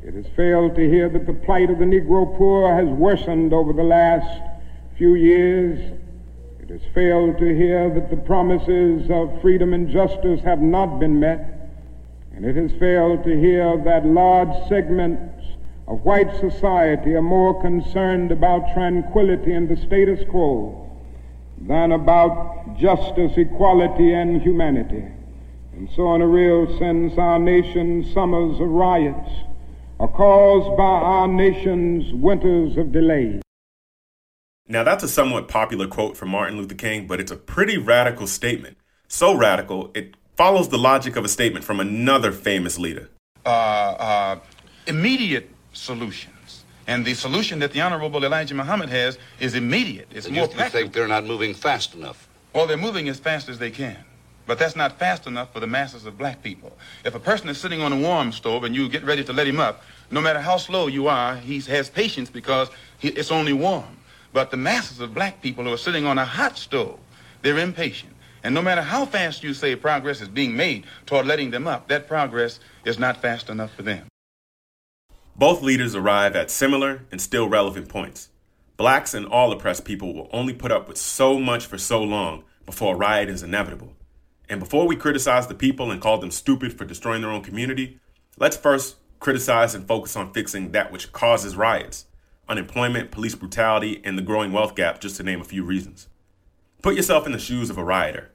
It 0.02 0.14
has 0.14 0.26
failed 0.34 0.74
to 0.76 0.88
hear 0.88 1.10
that 1.10 1.26
the 1.26 1.34
plight 1.34 1.68
of 1.68 1.78
the 1.78 1.84
Negro 1.84 2.36
poor 2.38 2.74
has 2.74 2.88
worsened 2.88 3.52
over 3.52 3.74
the 3.74 3.82
last 3.82 4.40
few 4.96 5.14
years. 5.14 5.78
It 6.60 6.70
has 6.70 6.80
failed 6.94 7.36
to 7.38 7.54
hear 7.54 7.90
that 7.90 8.08
the 8.08 8.16
promises 8.16 9.10
of 9.10 9.42
freedom 9.42 9.74
and 9.74 9.90
justice 9.90 10.40
have 10.40 10.62
not 10.62 10.98
been 10.98 11.20
met. 11.20 11.70
And 12.34 12.46
it 12.46 12.56
has 12.56 12.72
failed 12.80 13.24
to 13.24 13.38
hear 13.38 13.76
that 13.84 14.06
large 14.06 14.68
segments 14.68 15.44
of 15.86 16.02
white 16.02 16.34
society 16.40 17.14
are 17.14 17.22
more 17.22 17.60
concerned 17.60 18.32
about 18.32 18.72
tranquility 18.72 19.52
and 19.52 19.68
the 19.68 19.76
status 19.76 20.26
quo 20.30 20.90
than 21.60 21.92
about 21.92 22.78
justice, 22.78 23.32
equality, 23.36 24.14
and 24.14 24.40
humanity. 24.40 25.04
And 25.76 25.90
so, 25.96 26.14
in 26.14 26.22
a 26.22 26.26
real 26.26 26.66
sense, 26.78 27.18
our 27.18 27.38
nation's 27.38 28.12
summers 28.14 28.60
of 28.60 28.68
riots 28.68 29.28
are 29.98 30.08
caused 30.08 30.76
by 30.76 30.84
our 30.84 31.26
nation's 31.26 32.12
winters 32.14 32.76
of 32.76 32.92
delay. 32.92 33.40
Now, 34.68 34.84
that's 34.84 35.02
a 35.02 35.08
somewhat 35.08 35.48
popular 35.48 35.88
quote 35.88 36.16
from 36.16 36.28
Martin 36.30 36.56
Luther 36.56 36.76
King, 36.76 37.06
but 37.08 37.20
it's 37.20 37.32
a 37.32 37.36
pretty 37.36 37.76
radical 37.76 38.28
statement. 38.28 38.76
So 39.08 39.36
radical, 39.36 39.90
it 39.94 40.14
follows 40.36 40.68
the 40.68 40.78
logic 40.78 41.16
of 41.16 41.24
a 41.24 41.28
statement 41.28 41.64
from 41.64 41.80
another 41.80 42.30
famous 42.30 42.78
leader. 42.78 43.10
Uh, 43.44 43.48
uh, 43.48 44.40
immediate 44.86 45.50
solutions. 45.72 46.64
And 46.86 47.04
the 47.04 47.14
solution 47.14 47.58
that 47.58 47.72
the 47.72 47.80
Honorable 47.80 48.24
Elijah 48.24 48.54
Muhammad 48.54 48.90
has 48.90 49.18
is 49.40 49.54
immediate. 49.54 50.08
It's 50.12 50.26
and 50.26 50.36
more 50.36 50.46
you 50.46 50.54
practical. 50.54 50.80
think 50.80 50.92
they're 50.94 51.08
not 51.08 51.24
moving 51.24 51.52
fast 51.52 51.94
enough? 51.94 52.28
Well, 52.54 52.66
they're 52.66 52.76
moving 52.76 53.08
as 53.08 53.18
fast 53.18 53.48
as 53.48 53.58
they 53.58 53.70
can. 53.70 53.96
But 54.46 54.58
that's 54.58 54.76
not 54.76 54.98
fast 54.98 55.26
enough 55.26 55.52
for 55.52 55.60
the 55.60 55.66
masses 55.66 56.04
of 56.04 56.18
black 56.18 56.42
people. 56.42 56.76
If 57.04 57.14
a 57.14 57.20
person 57.20 57.48
is 57.48 57.58
sitting 57.58 57.80
on 57.80 57.92
a 57.92 57.98
warm 57.98 58.32
stove 58.32 58.64
and 58.64 58.74
you 58.74 58.88
get 58.88 59.04
ready 59.04 59.24
to 59.24 59.32
let 59.32 59.46
him 59.46 59.58
up, 59.58 59.82
no 60.10 60.20
matter 60.20 60.40
how 60.40 60.58
slow 60.58 60.86
you 60.86 61.08
are, 61.08 61.36
he 61.36 61.60
has 61.60 61.88
patience 61.88 62.28
because 62.28 62.68
he, 62.98 63.08
it's 63.08 63.32
only 63.32 63.52
warm. 63.52 63.98
But 64.32 64.50
the 64.50 64.56
masses 64.56 65.00
of 65.00 65.14
black 65.14 65.40
people 65.40 65.64
who 65.64 65.72
are 65.72 65.78
sitting 65.78 66.04
on 66.04 66.18
a 66.18 66.24
hot 66.24 66.58
stove, 66.58 66.98
they're 67.42 67.58
impatient. 67.58 68.12
And 68.42 68.54
no 68.54 68.60
matter 68.60 68.82
how 68.82 69.06
fast 69.06 69.42
you 69.42 69.54
say 69.54 69.74
progress 69.74 70.20
is 70.20 70.28
being 70.28 70.54
made 70.54 70.84
toward 71.06 71.26
letting 71.26 71.50
them 71.50 71.66
up, 71.66 71.88
that 71.88 72.06
progress 72.06 72.60
is 72.84 72.98
not 72.98 73.22
fast 73.22 73.48
enough 73.48 73.72
for 73.72 73.82
them. 73.82 74.06
Both 75.36 75.62
leaders 75.62 75.94
arrive 75.94 76.36
at 76.36 76.50
similar 76.50 77.06
and 77.10 77.20
still 77.20 77.48
relevant 77.48 77.88
points. 77.88 78.28
Blacks 78.76 79.14
and 79.14 79.24
all 79.26 79.50
oppressed 79.52 79.84
people 79.84 80.12
will 80.12 80.28
only 80.32 80.52
put 80.52 80.70
up 80.70 80.88
with 80.88 80.98
so 80.98 81.38
much 81.38 81.64
for 81.64 81.78
so 81.78 82.02
long 82.02 82.44
before 82.66 82.94
a 82.94 82.98
riot 82.98 83.28
is 83.28 83.42
inevitable. 83.42 83.93
And 84.48 84.60
before 84.60 84.86
we 84.86 84.96
criticize 84.96 85.46
the 85.46 85.54
people 85.54 85.90
and 85.90 86.00
call 86.00 86.18
them 86.18 86.30
stupid 86.30 86.76
for 86.76 86.84
destroying 86.84 87.22
their 87.22 87.30
own 87.30 87.42
community, 87.42 87.98
let's 88.38 88.56
first 88.56 88.96
criticize 89.20 89.74
and 89.74 89.88
focus 89.88 90.16
on 90.16 90.32
fixing 90.32 90.72
that 90.72 90.92
which 90.92 91.12
causes 91.12 91.56
riots 91.56 92.06
unemployment, 92.48 93.10
police 93.10 93.34
brutality, 93.34 94.00
and 94.04 94.18
the 94.18 94.22
growing 94.22 94.52
wealth 94.52 94.74
gap, 94.74 95.00
just 95.00 95.16
to 95.16 95.22
name 95.22 95.40
a 95.40 95.44
few 95.44 95.64
reasons. 95.64 96.08
Put 96.82 96.94
yourself 96.94 97.26
in 97.26 97.32
the 97.32 97.38
shoes 97.38 97.70
of 97.70 97.78
a 97.78 97.84
rioter. 97.84 98.30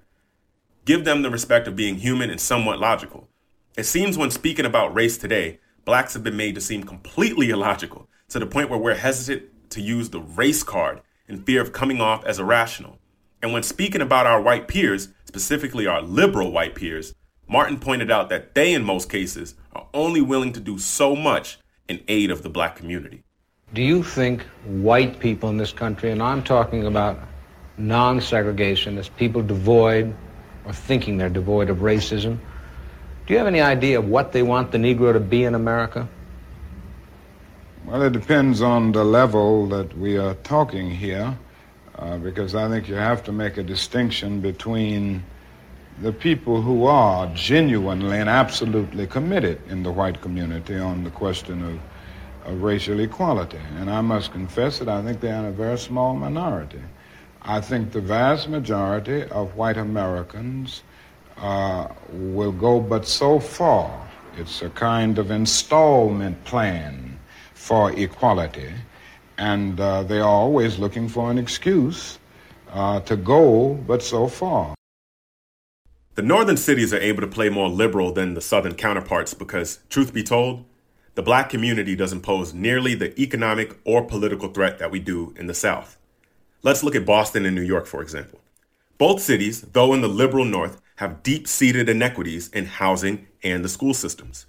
Give 0.85 1.05
them 1.05 1.21
the 1.21 1.29
respect 1.29 1.67
of 1.67 1.75
being 1.75 1.97
human 1.97 2.29
and 2.29 2.41
somewhat 2.41 2.79
logical. 2.79 3.29
It 3.77 3.83
seems 3.83 4.17
when 4.17 4.31
speaking 4.31 4.65
about 4.65 4.95
race 4.95 5.17
today, 5.17 5.59
blacks 5.85 6.13
have 6.15 6.23
been 6.23 6.37
made 6.37 6.55
to 6.55 6.61
seem 6.61 6.83
completely 6.83 7.49
illogical 7.51 8.09
to 8.29 8.39
the 8.39 8.47
point 8.47 8.69
where 8.69 8.79
we're 8.79 8.95
hesitant 8.95 9.69
to 9.71 9.81
use 9.81 10.09
the 10.09 10.21
race 10.21 10.63
card 10.63 11.01
in 11.27 11.43
fear 11.43 11.61
of 11.61 11.73
coming 11.73 12.01
off 12.01 12.25
as 12.25 12.39
irrational. 12.39 12.98
And 13.41 13.53
when 13.53 13.63
speaking 13.63 14.01
about 14.01 14.25
our 14.25 14.41
white 14.41 14.67
peers, 14.67 15.09
specifically 15.25 15.87
our 15.87 16.01
liberal 16.01 16.51
white 16.51 16.75
peers, 16.75 17.13
Martin 17.47 17.79
pointed 17.79 18.11
out 18.11 18.29
that 18.29 18.53
they, 18.53 18.73
in 18.73 18.83
most 18.83 19.09
cases, 19.09 19.55
are 19.73 19.87
only 19.93 20.21
willing 20.21 20.53
to 20.53 20.59
do 20.59 20.77
so 20.77 21.15
much 21.15 21.59
in 21.87 22.03
aid 22.07 22.31
of 22.31 22.43
the 22.43 22.49
black 22.49 22.75
community. 22.75 23.23
Do 23.73 23.81
you 23.81 24.03
think 24.03 24.43
white 24.65 25.19
people 25.19 25.49
in 25.49 25.57
this 25.57 25.71
country, 25.71 26.11
and 26.11 26.21
I'm 26.21 26.43
talking 26.43 26.85
about 26.85 27.19
non 27.77 28.19
segregationists, 28.19 29.15
people 29.15 29.41
devoid 29.41 30.13
or 30.65 30.73
thinking 30.73 31.17
they're 31.17 31.29
devoid 31.29 31.69
of 31.69 31.77
racism, 31.77 32.37
do 33.25 33.33
you 33.33 33.37
have 33.37 33.47
any 33.47 33.61
idea 33.61 33.99
of 33.99 34.09
what 34.09 34.31
they 34.31 34.43
want 34.43 34.71
the 34.71 34.77
Negro 34.77 35.13
to 35.13 35.19
be 35.19 35.43
in 35.43 35.53
America? 35.55 36.07
Well, 37.85 38.01
it 38.01 38.11
depends 38.13 38.61
on 38.61 38.91
the 38.91 39.03
level 39.03 39.67
that 39.69 39.97
we 39.97 40.17
are 40.17 40.33
talking 40.35 40.89
here, 40.89 41.37
uh, 41.99 42.17
because 42.17 42.55
I 42.55 42.69
think 42.69 42.87
you 42.87 42.95
have 42.95 43.23
to 43.25 43.31
make 43.31 43.57
a 43.57 43.63
distinction 43.63 44.39
between 44.39 45.23
the 46.01 46.13
people 46.13 46.61
who 46.61 46.85
are 46.85 47.27
genuinely 47.35 48.17
and 48.17 48.29
absolutely 48.29 49.05
committed 49.05 49.61
in 49.67 49.83
the 49.83 49.91
white 49.91 50.21
community 50.21 50.77
on 50.77 51.03
the 51.03 51.09
question 51.09 51.61
of, 51.61 52.49
of 52.49 52.61
racial 52.63 53.01
equality. 53.01 53.59
And 53.77 53.89
I 53.89 53.99
must 53.99 54.31
confess 54.31 54.79
that 54.79 54.87
I 54.87 55.01
think 55.03 55.19
they're 55.19 55.37
in 55.37 55.45
a 55.45 55.51
very 55.51 55.77
small 55.77 56.15
minority. 56.15 56.81
I 57.41 57.59
think 57.59 57.91
the 57.91 58.01
vast 58.01 58.47
majority 58.47 59.23
of 59.23 59.55
white 59.55 59.77
Americans 59.77 60.83
uh, 61.37 61.89
will 62.11 62.53
go 62.53 62.79
but 62.79 63.05
so 63.05 63.39
far. 63.39 64.07
It's 64.37 64.61
a 64.61 64.69
kind 64.69 65.17
of 65.17 65.31
installment 65.31 66.41
plan 66.45 67.19
for 67.53 67.91
equality, 67.91 68.71
and 69.39 69.79
uh, 69.79 70.03
they 70.03 70.19
are 70.19 70.27
always 70.27 70.77
looking 70.77 71.07
for 71.07 71.31
an 71.31 71.37
excuse 71.37 72.19
uh, 72.71 72.99
to 72.99 73.15
go 73.15 73.73
but 73.73 74.03
so 74.03 74.27
far. 74.27 74.75
The 76.15 76.21
northern 76.21 76.57
cities 76.57 76.93
are 76.93 76.99
able 76.99 77.21
to 77.21 77.27
play 77.27 77.47
more 77.47 77.69
liberal 77.69 78.11
than 78.11 78.33
the 78.33 78.41
southern 78.41 78.75
counterparts 78.75 79.33
because, 79.33 79.79
truth 79.89 80.13
be 80.13 80.23
told, 80.23 80.65
the 81.15 81.23
black 81.23 81.49
community 81.49 81.95
doesn't 81.95 82.21
pose 82.21 82.53
nearly 82.53 82.93
the 82.93 83.17
economic 83.19 83.79
or 83.85 84.03
political 84.03 84.49
threat 84.49 84.77
that 84.79 84.91
we 84.91 84.99
do 84.99 85.33
in 85.37 85.47
the 85.47 85.53
South. 85.53 85.97
Let's 86.61 86.83
look 86.83 86.95
at 86.95 87.05
Boston 87.05 87.45
and 87.45 87.55
New 87.55 87.63
York, 87.63 87.85
for 87.85 88.01
example. 88.01 88.41
Both 88.97 89.21
cities, 89.21 89.61
though 89.61 89.93
in 89.93 90.01
the 90.01 90.09
liberal 90.09 90.43
north, 90.43 90.81
have 90.97 91.23
deep 91.23 91.47
seated 91.47 91.87
inequities 91.87 92.49
in 92.49 92.65
housing 92.65 93.27
and 93.41 93.63
the 93.63 93.69
school 93.69 93.93
systems. 93.93 94.45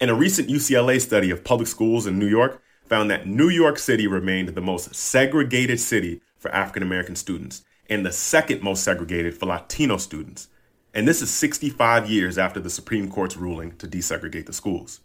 And 0.00 0.10
a 0.10 0.14
recent 0.14 0.48
UCLA 0.48 1.00
study 1.00 1.30
of 1.30 1.44
public 1.44 1.68
schools 1.68 2.06
in 2.06 2.18
New 2.18 2.26
York 2.26 2.60
found 2.84 3.10
that 3.10 3.26
New 3.26 3.48
York 3.48 3.78
City 3.78 4.06
remained 4.06 4.50
the 4.50 4.60
most 4.60 4.94
segregated 4.94 5.80
city 5.80 6.20
for 6.36 6.54
African 6.54 6.82
American 6.82 7.16
students 7.16 7.64
and 7.88 8.04
the 8.04 8.12
second 8.12 8.62
most 8.62 8.84
segregated 8.84 9.34
for 9.36 9.46
Latino 9.46 9.96
students. 9.96 10.48
And 10.96 11.06
this 11.06 11.20
is 11.20 11.30
65 11.30 12.10
years 12.10 12.38
after 12.38 12.58
the 12.58 12.70
Supreme 12.70 13.10
Court's 13.10 13.36
ruling 13.36 13.76
to 13.76 13.86
desegregate 13.86 14.46
the 14.46 14.52
schools. 14.54 15.00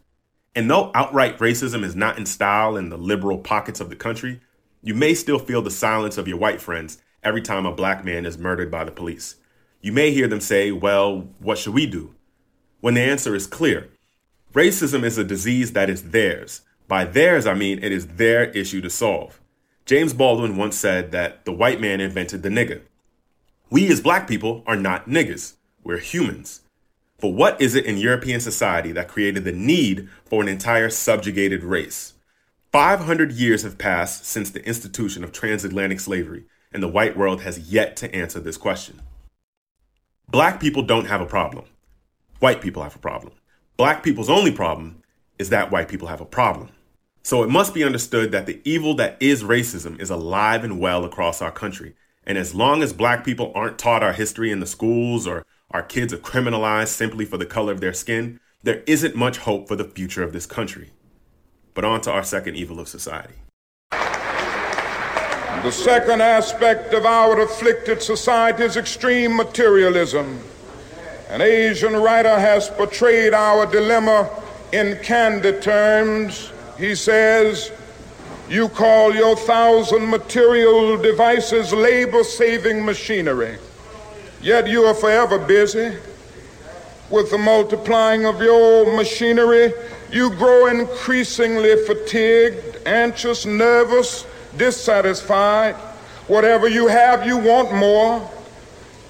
And 0.55 0.71
though 0.71 0.89
outright 0.95 1.37
racism 1.37 1.83
is 1.83 1.97
not 1.97 2.17
in 2.17 2.25
style 2.25 2.77
in 2.77 2.89
the 2.89 2.97
liberal 2.97 3.37
pockets 3.37 3.81
of 3.81 3.89
the 3.89 3.95
country, 3.97 4.39
you 4.81 4.95
may 4.95 5.13
still 5.13 5.37
feel 5.37 5.61
the 5.61 5.69
silence 5.69 6.17
of 6.17 6.29
your 6.29 6.37
white 6.37 6.61
friends 6.61 6.99
every 7.21 7.41
time 7.41 7.65
a 7.65 7.75
black 7.75 8.05
man 8.05 8.25
is 8.25 8.37
murdered 8.37 8.71
by 8.71 8.85
the 8.85 8.91
police. 8.91 9.35
You 9.81 9.91
may 9.91 10.11
hear 10.11 10.29
them 10.29 10.39
say, 10.39 10.71
Well, 10.71 11.27
what 11.39 11.57
should 11.57 11.73
we 11.73 11.85
do? 11.85 12.15
when 12.81 12.95
the 12.95 13.01
answer 13.01 13.35
is 13.35 13.47
clear. 13.47 13.89
Racism 14.53 15.03
is 15.03 15.17
a 15.17 15.23
disease 15.23 15.73
that 15.73 15.89
is 15.89 16.09
theirs. 16.11 16.61
By 16.87 17.05
theirs, 17.05 17.47
I 17.47 17.53
mean 17.53 17.79
it 17.81 17.91
is 17.91 18.07
their 18.07 18.45
issue 18.51 18.81
to 18.81 18.89
solve. 18.89 19.39
James 19.85 20.13
Baldwin 20.13 20.57
once 20.57 20.77
said 20.77 21.11
that 21.11 21.45
the 21.45 21.53
white 21.53 21.79
man 21.79 22.01
invented 22.01 22.43
the 22.43 22.49
nigger. 22.49 22.81
We 23.69 23.89
as 23.91 24.01
black 24.01 24.27
people 24.27 24.63
are 24.67 24.75
not 24.75 25.07
niggers, 25.07 25.53
we're 25.83 25.97
humans. 25.97 26.61
But 27.19 27.29
what 27.29 27.61
is 27.61 27.75
it 27.75 27.85
in 27.85 27.97
European 27.97 28.39
society 28.39 28.91
that 28.93 29.07
created 29.07 29.43
the 29.43 29.51
need 29.51 30.09
for 30.25 30.41
an 30.41 30.47
entire 30.47 30.89
subjugated 30.89 31.63
race? 31.63 32.13
500 32.71 33.31
years 33.31 33.63
have 33.63 33.77
passed 33.77 34.25
since 34.25 34.49
the 34.49 34.65
institution 34.65 35.23
of 35.23 35.31
transatlantic 35.31 35.99
slavery, 35.99 36.45
and 36.71 36.81
the 36.81 36.87
white 36.87 37.17
world 37.17 37.41
has 37.41 37.71
yet 37.71 37.95
to 37.97 38.13
answer 38.15 38.39
this 38.39 38.57
question. 38.57 39.01
Black 40.29 40.59
people 40.59 40.81
don't 40.81 41.07
have 41.07 41.21
a 41.21 41.25
problem. 41.25 41.65
White 42.39 42.61
people 42.61 42.81
have 42.81 42.95
a 42.95 42.99
problem. 42.99 43.33
Black 43.77 44.01
people's 44.03 44.29
only 44.29 44.51
problem 44.51 45.03
is 45.37 45.49
that 45.49 45.71
white 45.71 45.89
people 45.89 46.07
have 46.07 46.21
a 46.21 46.25
problem. 46.25 46.69
So 47.23 47.43
it 47.43 47.49
must 47.49 47.73
be 47.73 47.83
understood 47.83 48.31
that 48.31 48.45
the 48.45 48.61
evil 48.63 48.95
that 48.95 49.17
is 49.19 49.43
racism 49.43 49.99
is 49.99 50.09
alive 50.09 50.63
and 50.63 50.79
well 50.79 51.03
across 51.03 51.41
our 51.41 51.51
country. 51.51 51.93
And 52.25 52.37
as 52.37 52.55
long 52.55 52.81
as 52.81 52.93
black 52.93 53.23
people 53.23 53.51
aren't 53.53 53.77
taught 53.77 54.03
our 54.03 54.13
history 54.13 54.51
in 54.51 54.59
the 54.59 54.65
schools 54.65 55.27
or 55.27 55.45
our 55.71 55.83
kids 55.83 56.13
are 56.13 56.17
criminalized 56.17 56.89
simply 56.89 57.25
for 57.25 57.37
the 57.37 57.45
color 57.45 57.71
of 57.71 57.81
their 57.81 57.93
skin, 57.93 58.39
there 58.63 58.83
isn't 58.85 59.15
much 59.15 59.39
hope 59.39 59.67
for 59.67 59.75
the 59.75 59.83
future 59.83 60.23
of 60.23 60.33
this 60.33 60.45
country. 60.45 60.91
But 61.73 61.85
on 61.85 62.01
to 62.01 62.11
our 62.11 62.23
second 62.23 62.55
evil 62.55 62.79
of 62.79 62.87
society. 62.87 63.35
The 63.91 65.71
second 65.71 66.21
aspect 66.21 66.93
of 66.93 67.05
our 67.05 67.39
afflicted 67.41 68.01
society 68.01 68.63
is 68.63 68.77
extreme 68.77 69.35
materialism. 69.35 70.39
An 71.29 71.41
Asian 71.41 71.95
writer 71.95 72.37
has 72.39 72.69
portrayed 72.69 73.33
our 73.33 73.65
dilemma 73.65 74.29
in 74.73 74.97
candid 75.03 75.61
terms. 75.61 76.51
He 76.77 76.95
says, 76.95 77.71
You 78.49 78.69
call 78.69 79.13
your 79.13 79.35
thousand 79.35 80.09
material 80.09 80.97
devices 80.97 81.71
labor 81.73 82.23
saving 82.23 82.83
machinery, 82.83 83.57
yet 84.41 84.67
you 84.67 84.83
are 84.85 84.93
forever 84.93 85.37
busy 85.37 85.95
with 87.09 87.29
the 87.29 87.37
multiplying 87.37 88.25
of 88.25 88.41
your 88.41 88.95
machinery. 88.95 89.73
You 90.11 90.29
grow 90.31 90.67
increasingly 90.67 91.75
fatigued, 91.85 92.87
anxious, 92.87 93.45
nervous, 93.45 94.25
dissatisfied. 94.57 95.75
Whatever 96.27 96.67
you 96.67 96.87
have, 96.87 97.25
you 97.25 97.37
want 97.37 97.73
more. 97.73 98.29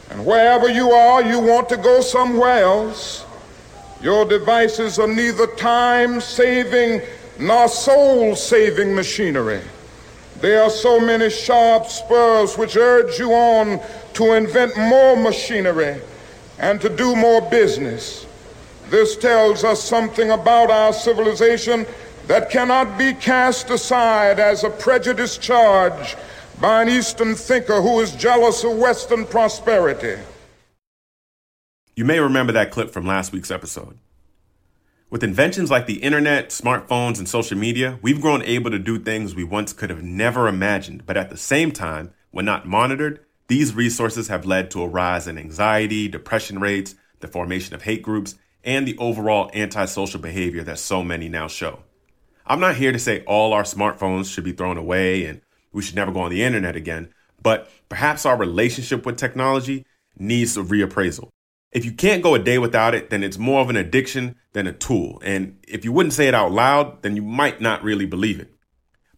And 0.09 0.25
wherever 0.25 0.67
you 0.69 0.91
are, 0.91 1.21
you 1.23 1.39
want 1.39 1.69
to 1.69 1.77
go 1.77 2.01
somewhere 2.01 2.63
else. 2.63 3.25
Your 4.01 4.25
devices 4.25 4.99
are 4.99 5.07
neither 5.07 5.47
time 5.47 6.19
saving 6.19 7.01
nor 7.39 7.67
soul 7.67 8.35
saving 8.35 8.93
machinery. 8.93 9.61
There 10.39 10.63
are 10.63 10.71
so 10.71 10.99
many 10.99 11.29
sharp 11.29 11.85
spurs 11.85 12.57
which 12.57 12.75
urge 12.75 13.19
you 13.19 13.31
on 13.31 13.79
to 14.13 14.33
invent 14.33 14.77
more 14.77 15.15
machinery 15.15 16.01
and 16.59 16.79
to 16.81 16.89
do 16.89 17.15
more 17.15 17.41
business. 17.41 18.25
This 18.89 19.15
tells 19.15 19.63
us 19.63 19.81
something 19.83 20.31
about 20.31 20.69
our 20.69 20.93
civilization 20.93 21.85
that 22.27 22.49
cannot 22.49 22.97
be 22.97 23.13
cast 23.13 23.69
aside 23.69 24.39
as 24.39 24.63
a 24.63 24.69
prejudiced 24.69 25.41
charge 25.41 26.15
by 26.59 26.83
an 26.83 26.89
Eastern 26.89 27.35
thinker 27.35 27.81
who 27.81 27.99
is 27.99 28.15
jealous 28.15 28.63
of 28.63 28.77
Western 28.77 29.25
prosperity. 29.25 30.21
You 31.95 32.05
may 32.05 32.19
remember 32.19 32.53
that 32.53 32.71
clip 32.71 32.91
from 32.91 33.05
last 33.05 33.31
week's 33.31 33.51
episode. 33.51 33.97
With 35.09 35.23
inventions 35.23 35.69
like 35.69 35.87
the 35.87 36.01
internet, 36.03 36.49
smartphones, 36.49 37.17
and 37.17 37.27
social 37.27 37.57
media, 37.57 37.99
we've 38.01 38.21
grown 38.21 38.41
able 38.43 38.71
to 38.71 38.79
do 38.79 38.97
things 38.97 39.35
we 39.35 39.43
once 39.43 39.73
could 39.73 39.89
have 39.89 40.01
never 40.01 40.47
imagined. 40.47 41.05
But 41.05 41.17
at 41.17 41.29
the 41.29 41.35
same 41.35 41.71
time, 41.73 42.13
when 42.29 42.45
not 42.45 42.65
monitored, 42.65 43.19
these 43.51 43.75
resources 43.75 44.29
have 44.29 44.45
led 44.45 44.71
to 44.71 44.81
a 44.81 44.87
rise 44.87 45.27
in 45.27 45.37
anxiety, 45.37 46.07
depression 46.07 46.57
rates, 46.59 46.95
the 47.19 47.27
formation 47.27 47.75
of 47.75 47.81
hate 47.81 48.01
groups, 48.01 48.35
and 48.63 48.87
the 48.87 48.97
overall 48.97 49.51
antisocial 49.53 50.21
behavior 50.21 50.63
that 50.63 50.79
so 50.79 51.03
many 51.03 51.27
now 51.27 51.49
show. 51.49 51.83
I'm 52.45 52.61
not 52.61 52.77
here 52.77 52.93
to 52.93 52.97
say 52.97 53.25
all 53.25 53.51
our 53.51 53.63
smartphones 53.63 54.33
should 54.33 54.45
be 54.45 54.53
thrown 54.53 54.77
away 54.77 55.25
and 55.25 55.41
we 55.73 55.81
should 55.81 55.97
never 55.97 56.13
go 56.13 56.21
on 56.21 56.31
the 56.31 56.43
internet 56.43 56.77
again, 56.77 57.09
but 57.43 57.69
perhaps 57.89 58.25
our 58.25 58.37
relationship 58.37 59.05
with 59.05 59.17
technology 59.17 59.85
needs 60.17 60.55
a 60.55 60.61
reappraisal. 60.61 61.27
If 61.73 61.83
you 61.83 61.91
can't 61.91 62.23
go 62.23 62.35
a 62.35 62.39
day 62.39 62.57
without 62.57 62.95
it, 62.95 63.09
then 63.09 63.21
it's 63.21 63.37
more 63.37 63.59
of 63.59 63.69
an 63.69 63.75
addiction 63.75 64.37
than 64.53 64.65
a 64.65 64.71
tool. 64.71 65.21
And 65.25 65.59
if 65.67 65.83
you 65.83 65.91
wouldn't 65.91 66.13
say 66.13 66.29
it 66.29 66.33
out 66.33 66.53
loud, 66.53 67.01
then 67.01 67.17
you 67.17 67.21
might 67.21 67.59
not 67.59 67.83
really 67.83 68.05
believe 68.05 68.39
it. 68.39 68.55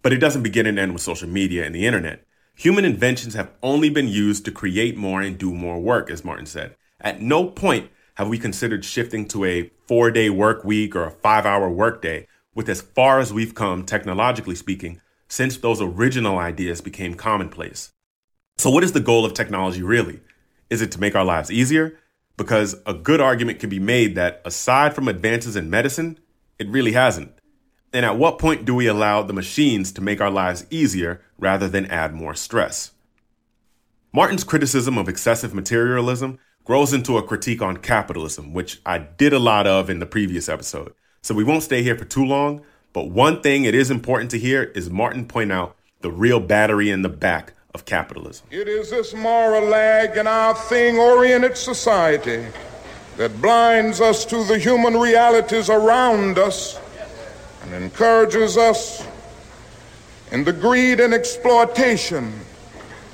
But 0.02 0.12
it 0.12 0.18
doesn't 0.18 0.42
begin 0.42 0.66
and 0.66 0.80
end 0.80 0.94
with 0.94 1.04
social 1.04 1.30
media 1.30 1.68
and 1.68 1.76
the 1.76 1.86
internet. 1.86 2.26
Human 2.56 2.86
inventions 2.86 3.34
have 3.34 3.52
only 3.64 3.90
been 3.90 4.08
used 4.08 4.46
to 4.46 4.52
create 4.52 4.96
more 4.96 5.22
and 5.22 5.38
do 5.38 5.54
more 5.54 5.80
work, 5.80 6.12
as 6.12 6.24
Martin 6.24 6.46
said. 6.46 6.76
At 7.02 7.20
no 7.22 7.48
point 7.48 7.90
have 8.16 8.30
we 8.30 8.38
considered 8.38 8.86
shifting 8.86 9.28
to 9.30 9.44
a 9.44 9.72
four 9.88 10.12
day 10.12 10.30
work 10.30 10.64
week 10.64 10.96
or 10.96 11.04
a 11.04 11.12
five 11.12 11.46
hour 11.46 11.70
workday 11.70 12.28
with 12.54 12.70
as 12.70 12.82
far 12.82 13.20
as 13.20 13.34
we've 13.34 13.56
come, 13.56 13.84
technologically 13.84 14.56
speaking, 14.56 15.02
since 15.28 15.58
those 15.58 15.82
original 15.82 16.38
ideas 16.38 16.80
became 16.80 17.16
commonplace. 17.16 17.92
So, 18.60 18.70
what 18.70 18.84
is 18.84 18.92
the 18.92 19.00
goal 19.00 19.26
of 19.26 19.34
technology 19.34 19.82
really? 19.82 20.22
Is 20.70 20.82
it 20.82 20.92
to 20.92 21.00
make 21.00 21.16
our 21.16 21.26
lives 21.26 21.52
easier? 21.52 22.00
Because 22.38 22.76
a 22.86 22.94
good 22.94 23.20
argument 23.20 23.60
can 23.60 23.70
be 23.70 23.80
made 23.80 24.16
that 24.16 24.42
aside 24.46 24.94
from 24.94 25.08
advances 25.08 25.56
in 25.56 25.70
medicine, 25.72 26.20
it 26.60 26.70
really 26.70 26.92
hasn't. 26.92 27.32
And 27.94 28.06
at 28.06 28.18
what 28.18 28.40
point 28.40 28.66
do 28.66 28.74
we 28.74 28.88
allow 28.88 29.22
the 29.22 29.34
machines 29.34 29.92
to 29.92 30.02
make 30.02 30.20
our 30.20 30.32
lives 30.32 30.66
easier 30.72 31.22
rather 31.38 31.70
than 31.70 31.86
add 31.86 32.14
more 32.14 32.34
stress? 32.34 32.92
Martin's 34.12 34.44
criticism 34.44 34.98
of 34.98 35.08
excessive 35.08 35.54
materialism 35.54 36.40
grows 36.64 36.92
into 36.92 37.18
a 37.18 37.24
critique 37.24 37.62
on 37.62 37.78
capitalism, 37.78 38.54
which 38.54 38.82
I 38.86 38.98
did 38.98 39.32
a 39.32 39.40
lot 39.40 39.68
of 39.68 39.90
in 39.90 40.00
the 40.00 40.06
previous 40.08 40.50
episode. 40.50 40.94
So 41.22 41.36
we 41.36 41.44
won't 41.44 41.64
stay 41.64 41.84
here 41.84 41.96
for 41.96 42.06
too 42.06 42.26
long. 42.26 42.62
But 42.94 43.10
one 43.10 43.42
thing 43.42 43.66
it 43.66 43.74
is 43.76 43.90
important 43.90 44.32
to 44.32 44.40
hear 44.40 44.64
is 44.64 44.90
Martin 44.90 45.26
point 45.26 45.52
out 45.52 45.76
the 46.02 46.12
real 46.12 46.40
battery 46.40 46.90
in 46.90 47.02
the 47.02 47.10
back 47.10 47.54
of 47.74 47.86
capitalism. 47.86 48.48
It 48.52 48.68
is 48.68 48.92
this 48.92 49.16
moral 49.16 49.68
lag 49.68 50.16
in 50.16 50.28
our 50.28 50.54
thing 50.54 51.00
oriented 51.00 51.58
society 51.58 52.46
that 53.18 53.42
blinds 53.42 54.00
us 54.00 54.26
to 54.26 54.44
the 54.44 54.60
human 54.60 54.96
realities 54.96 55.70
around 55.70 56.38
us 56.38 56.80
and 57.64 57.74
encourages 57.74 58.58
us 58.58 59.08
in 60.32 60.44
the 60.44 60.54
greed 60.54 61.00
and 61.00 61.14
exploitation 61.14 62.34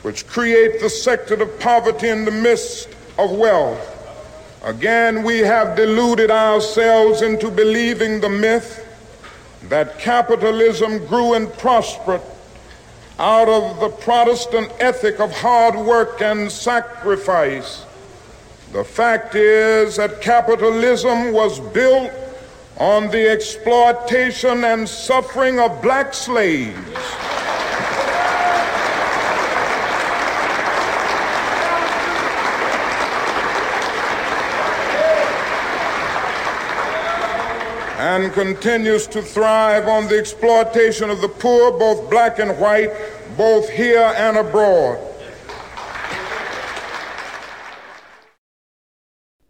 which 0.01 0.27
create 0.27 0.79
the 0.79 0.89
sector 0.89 1.35
of 1.35 1.59
poverty 1.59 2.07
in 2.09 2.25
the 2.25 2.31
midst 2.31 2.89
of 3.17 3.31
wealth. 3.31 3.95
Again, 4.63 5.23
we 5.23 5.39
have 5.39 5.75
deluded 5.75 6.31
ourselves 6.31 7.21
into 7.21 7.51
believing 7.51 8.21
the 8.21 8.29
myth 8.29 8.85
that 9.63 9.99
capitalism 9.99 11.05
grew 11.07 11.33
and 11.33 11.51
prospered 11.53 12.21
out 13.17 13.49
of 13.49 13.79
the 13.81 13.89
Protestant 13.89 14.71
ethic 14.79 15.19
of 15.19 15.31
hard 15.31 15.75
work 15.75 16.21
and 16.21 16.49
sacrifice. 16.49 17.85
The 18.71 18.83
fact 18.83 19.35
is 19.35 19.97
that 19.97 20.21
capitalism 20.21 21.33
was 21.33 21.59
built 21.59 22.12
on 22.79 23.09
the 23.11 23.29
exploitation 23.29 24.63
and 24.63 24.87
suffering 24.87 25.59
of 25.59 25.81
black 25.81 26.13
slaves. 26.13 26.77
and 37.99 38.31
continues 38.31 39.07
to 39.07 39.21
thrive 39.21 39.89
on 39.89 40.07
the 40.07 40.17
exploitation 40.17 41.09
of 41.09 41.19
the 41.19 41.27
poor, 41.27 41.77
both 41.77 42.09
black 42.09 42.39
and 42.39 42.57
white, 42.57 42.89
both 43.35 43.69
here 43.69 44.13
and 44.15 44.37
abroad. 44.37 44.97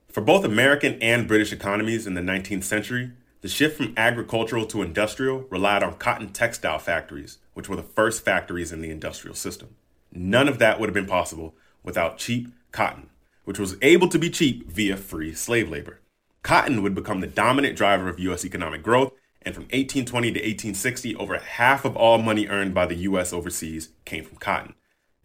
For 0.08 0.22
both 0.22 0.44
American 0.44 0.98
and 1.00 1.28
British 1.28 1.54
economies 1.54 2.08
in 2.08 2.16
the 2.16 2.22
19th 2.22 2.64
century, 2.64 3.12
the 3.42 3.48
shift 3.48 3.78
from 3.78 3.94
agricultural 3.96 4.66
to 4.68 4.82
industrial 4.82 5.46
relied 5.50 5.84
on 5.84 5.96
cotton 5.96 6.30
textile 6.30 6.80
factories, 6.80 7.38
which 7.54 7.70
were 7.70 7.76
the 7.76 7.84
first 7.84 8.26
factories 8.26 8.72
in 8.72 8.82
the 8.82 8.92
industrial 8.92 9.36
system. 9.36 9.76
None 10.12 10.48
of 10.48 10.60
that 10.60 10.80
would 10.80 10.90
have 10.90 10.94
been 10.94 11.06
possible 11.06 11.56
without 11.84 12.18
cheap 12.18 12.50
cotton, 12.72 13.10
which 13.46 13.60
was 13.60 13.78
able 13.82 14.10
to 14.10 14.20
be 14.20 14.30
cheap 14.30 14.70
via 14.70 14.98
free 14.98 15.34
slave 15.34 15.70
labor. 15.70 16.00
Cotton 16.44 16.82
would 16.82 16.96
become 16.96 17.22
the 17.22 17.28
dominant 17.28 17.76
driver 17.76 18.10
of 18.10 18.20
U.S. 18.20 18.44
economic 18.44 18.84
growth, 18.84 19.14
and 19.42 19.56
from 19.56 19.64
1820 19.66 20.32
to 20.32 20.40
1860, 20.40 21.16
over 21.16 21.38
half 21.38 21.86
of 21.86 21.96
all 21.96 22.18
money 22.18 22.48
earned 22.48 22.74
by 22.74 22.86
the 22.86 22.96
U.S. 22.96 23.32
overseas 23.32 23.90
came 24.06 24.26
from 24.26 24.38
cotton. 24.38 24.74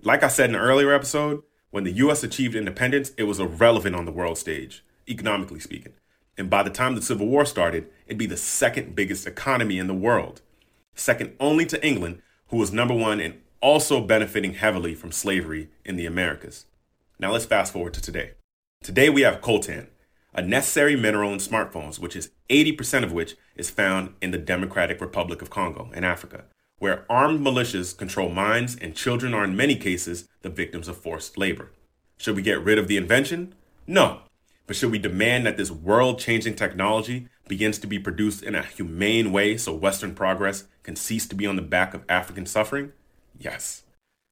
Like 0.02 0.22
I 0.22 0.28
said 0.28 0.50
in 0.50 0.56
an 0.56 0.62
earlier 0.62 0.92
episode, 0.92 1.42
when 1.70 1.84
the 1.84 1.92
U.S. 1.92 2.22
achieved 2.22 2.54
independence, 2.54 3.10
it 3.16 3.24
was 3.24 3.40
irrelevant 3.40 3.96
on 3.96 4.04
the 4.04 4.12
world 4.12 4.38
stage, 4.38 4.84
economically 5.08 5.60
speaking. 5.60 5.94
And 6.36 6.50
by 6.50 6.62
the 6.62 6.70
time 6.70 6.94
the 6.94 7.02
Civil 7.02 7.26
War 7.26 7.44
started, 7.44 7.88
it'd 8.06 8.18
be 8.18 8.26
the 8.26 8.36
second 8.36 8.94
biggest 8.94 9.26
economy 9.26 9.78
in 9.78 9.86
the 9.86 9.94
world, 9.94 10.40
second 10.94 11.34
only 11.38 11.64
to 11.66 11.86
England, 11.86 12.22
who 12.48 12.56
was 12.56 12.72
number 12.72 12.94
one 12.94 13.20
and 13.20 13.40
also 13.60 14.00
benefiting 14.00 14.54
heavily 14.54 14.94
from 14.94 15.12
slavery 15.12 15.68
in 15.84 15.96
the 15.96 16.06
Americas. 16.06 16.66
Now 17.18 17.32
let's 17.32 17.46
fast 17.46 17.72
forward 17.72 17.94
to 17.94 18.02
today. 18.02 18.32
Today 18.82 19.08
we 19.08 19.22
have 19.22 19.40
coltan, 19.40 19.86
a 20.34 20.42
necessary 20.42 20.96
mineral 20.96 21.32
in 21.32 21.38
smartphones, 21.38 21.98
which 21.98 22.16
is 22.16 22.30
80% 22.50 23.04
of 23.04 23.12
which 23.12 23.36
is 23.56 23.70
found 23.70 24.14
in 24.20 24.32
the 24.32 24.38
Democratic 24.38 25.00
Republic 25.00 25.40
of 25.40 25.48
Congo 25.48 25.90
in 25.94 26.04
Africa, 26.04 26.44
where 26.78 27.06
armed 27.08 27.40
militias 27.40 27.96
control 27.96 28.28
mines 28.28 28.76
and 28.76 28.94
children 28.94 29.32
are 29.32 29.44
in 29.44 29.56
many 29.56 29.76
cases 29.76 30.28
the 30.42 30.50
victims 30.50 30.88
of 30.88 30.98
forced 30.98 31.38
labor. 31.38 31.70
Should 32.18 32.36
we 32.36 32.42
get 32.42 32.62
rid 32.62 32.78
of 32.78 32.88
the 32.88 32.96
invention? 32.96 33.54
No. 33.86 34.22
But 34.66 34.76
should 34.76 34.90
we 34.90 34.98
demand 34.98 35.46
that 35.46 35.56
this 35.56 35.70
world 35.70 36.18
changing 36.18 36.54
technology 36.54 37.28
begins 37.48 37.78
to 37.78 37.86
be 37.86 37.98
produced 37.98 38.42
in 38.42 38.54
a 38.54 38.62
humane 38.62 39.30
way 39.30 39.56
so 39.56 39.74
Western 39.74 40.14
progress 40.14 40.64
can 40.82 40.96
cease 40.96 41.26
to 41.28 41.34
be 41.34 41.46
on 41.46 41.56
the 41.56 41.62
back 41.62 41.92
of 41.92 42.04
African 42.08 42.46
suffering? 42.46 42.92
Yes. 43.38 43.82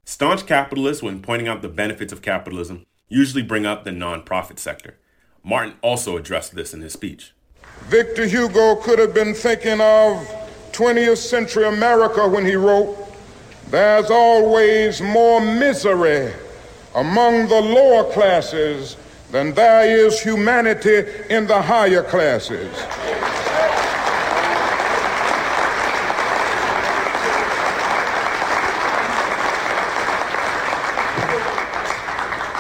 Staunch 0.05 0.47
capitalists, 0.47 1.03
when 1.03 1.21
pointing 1.21 1.49
out 1.49 1.63
the 1.63 1.69
benefits 1.69 2.13
of 2.13 2.23
capitalism, 2.23 2.87
usually 3.09 3.43
bring 3.43 3.67
up 3.67 3.85
the 3.85 3.91
nonprofit 3.91 4.59
sector. 4.59 4.99
Martin 5.45 5.75
also 5.83 6.17
addressed 6.17 6.55
this 6.55 6.73
in 6.73 6.81
his 6.81 6.93
speech. 6.93 7.35
Victor 7.83 8.27
Hugo 8.27 8.77
could 8.77 8.99
have 8.99 9.13
been 9.13 9.35
thinking 9.35 9.81
of 9.81 10.27
20th 10.73 11.19
century 11.19 11.67
America 11.67 12.27
when 12.27 12.47
he 12.47 12.55
wrote, 12.55 12.97
There's 13.71 14.11
always 14.11 15.03
more 15.03 15.41
misery 15.41 16.33
among 16.95 17.49
the 17.49 17.61
lower 17.61 18.11
classes 18.13 18.97
than 19.33 19.55
there 19.55 20.07
is 20.07 20.21
humanity 20.21 21.05
in 21.31 21.47
the 21.47 21.61
higher 21.61 22.03
classes. 22.03 22.71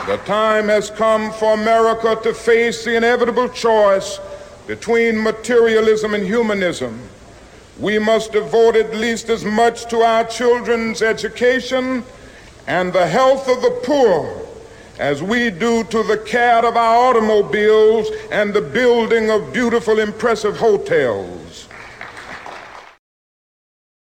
The 0.07 0.17
time 0.25 0.69
has 0.69 0.89
come 0.91 1.31
for 1.33 1.53
America 1.53 2.19
to 2.23 2.33
face 2.33 2.85
the 2.85 2.97
inevitable 2.97 3.51
choice 3.51 4.19
between 4.67 5.23
materialism 5.23 6.15
and 6.15 6.25
humanism. 6.25 6.99
We 7.79 7.99
must 7.99 8.33
devote 8.33 8.77
at 8.77 8.95
least 8.95 9.29
as 9.29 9.45
much 9.45 9.91
to 9.91 9.99
our 9.99 10.25
children's 10.25 11.03
education 11.03 12.03
and 12.67 12.93
the 12.95 13.07
health 13.07 13.47
of 13.47 13.61
the 13.61 13.81
poor 13.85 14.52
as 14.99 15.23
we 15.23 15.51
do 15.51 15.85
to 15.85 16.03
the 16.03 16.19
care 16.19 16.65
of 16.65 16.77
our 16.77 17.11
automobiles 17.11 18.09
and 18.31 18.53
the 18.53 18.61
building 18.61 19.31
of 19.31 19.53
beautiful, 19.53 19.99
impressive 19.99 20.57
hotels. 20.59 21.69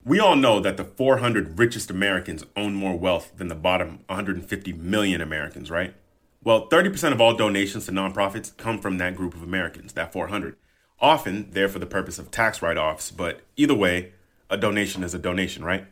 We 0.05 0.21
all 0.21 0.37
know 0.37 0.61
that 0.61 0.77
the 0.77 0.85
400 0.85 1.59
richest 1.59 1.91
Americans 1.91 2.45
own 2.57 2.75
more 2.75 2.99
wealth 2.99 3.33
than 3.37 3.49
the 3.49 3.55
bottom 3.55 4.01
150 4.09 4.73
million 4.75 5.21
Americans, 5.21 5.71
right? 5.71 5.95
Well, 6.43 6.69
30% 6.69 7.13
of 7.13 7.23
all 7.23 7.35
donations 7.35 7.87
to 7.87 7.93
nonprofits 7.93 8.55
come 8.59 8.79
from 8.79 8.99
that 8.99 9.17
group 9.17 9.35
of 9.35 9.43
Americans, 9.43 9.95
that 9.95 10.13
400. 10.13 10.57
Often, 11.01 11.53
they're 11.53 11.71
for 11.71 11.79
the 11.79 11.87
purpose 11.87 12.19
of 12.19 12.31
tax 12.31 12.61
write 12.61 12.77
offs, 12.77 13.11
but 13.11 13.41
either 13.57 13.75
way, 13.75 14.13
a 14.51 14.59
donation 14.59 15.03
is 15.03 15.15
a 15.15 15.19
donation, 15.19 15.65
right? 15.65 15.87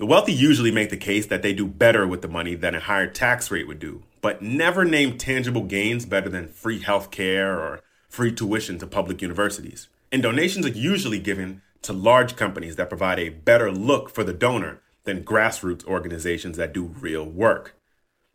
The 0.00 0.06
wealthy 0.06 0.32
usually 0.32 0.70
make 0.70 0.88
the 0.88 0.96
case 0.96 1.26
that 1.26 1.42
they 1.42 1.52
do 1.52 1.66
better 1.66 2.06
with 2.06 2.22
the 2.22 2.26
money 2.26 2.54
than 2.54 2.74
a 2.74 2.80
higher 2.80 3.06
tax 3.06 3.50
rate 3.50 3.68
would 3.68 3.78
do, 3.78 4.02
but 4.22 4.40
never 4.40 4.82
name 4.82 5.18
tangible 5.18 5.60
gains 5.64 6.06
better 6.06 6.30
than 6.30 6.48
free 6.48 6.78
health 6.78 7.10
care 7.10 7.60
or 7.60 7.82
free 8.08 8.32
tuition 8.32 8.78
to 8.78 8.86
public 8.86 9.20
universities. 9.20 9.88
And 10.10 10.22
donations 10.22 10.64
are 10.64 10.70
usually 10.70 11.18
given 11.18 11.60
to 11.82 11.92
large 11.92 12.34
companies 12.34 12.76
that 12.76 12.88
provide 12.88 13.18
a 13.18 13.28
better 13.28 13.70
look 13.70 14.08
for 14.08 14.24
the 14.24 14.32
donor 14.32 14.80
than 15.04 15.22
grassroots 15.22 15.84
organizations 15.84 16.56
that 16.56 16.72
do 16.72 16.84
real 16.84 17.26
work. 17.26 17.76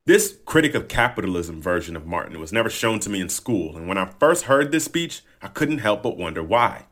This 0.06 0.38
critic 0.46 0.76
of 0.76 0.88
capitalism 0.88 1.64
version 1.64 1.96
of 1.96 2.06
Martin 2.06 2.40
was 2.40 2.54
never 2.54 2.70
shown 2.70 3.00
to 3.00 3.10
me 3.10 3.22
in 3.22 3.30
school, 3.30 3.76
and 3.76 3.88
when 3.88 3.98
I 3.98 4.06
first 4.20 4.44
heard 4.44 4.72
this 4.72 4.86
speech, 4.86 5.24
I 5.42 5.48
couldn't 5.48 5.80
help 5.80 6.04
but 6.04 6.16
wonder 6.16 6.44
why. 6.44 6.86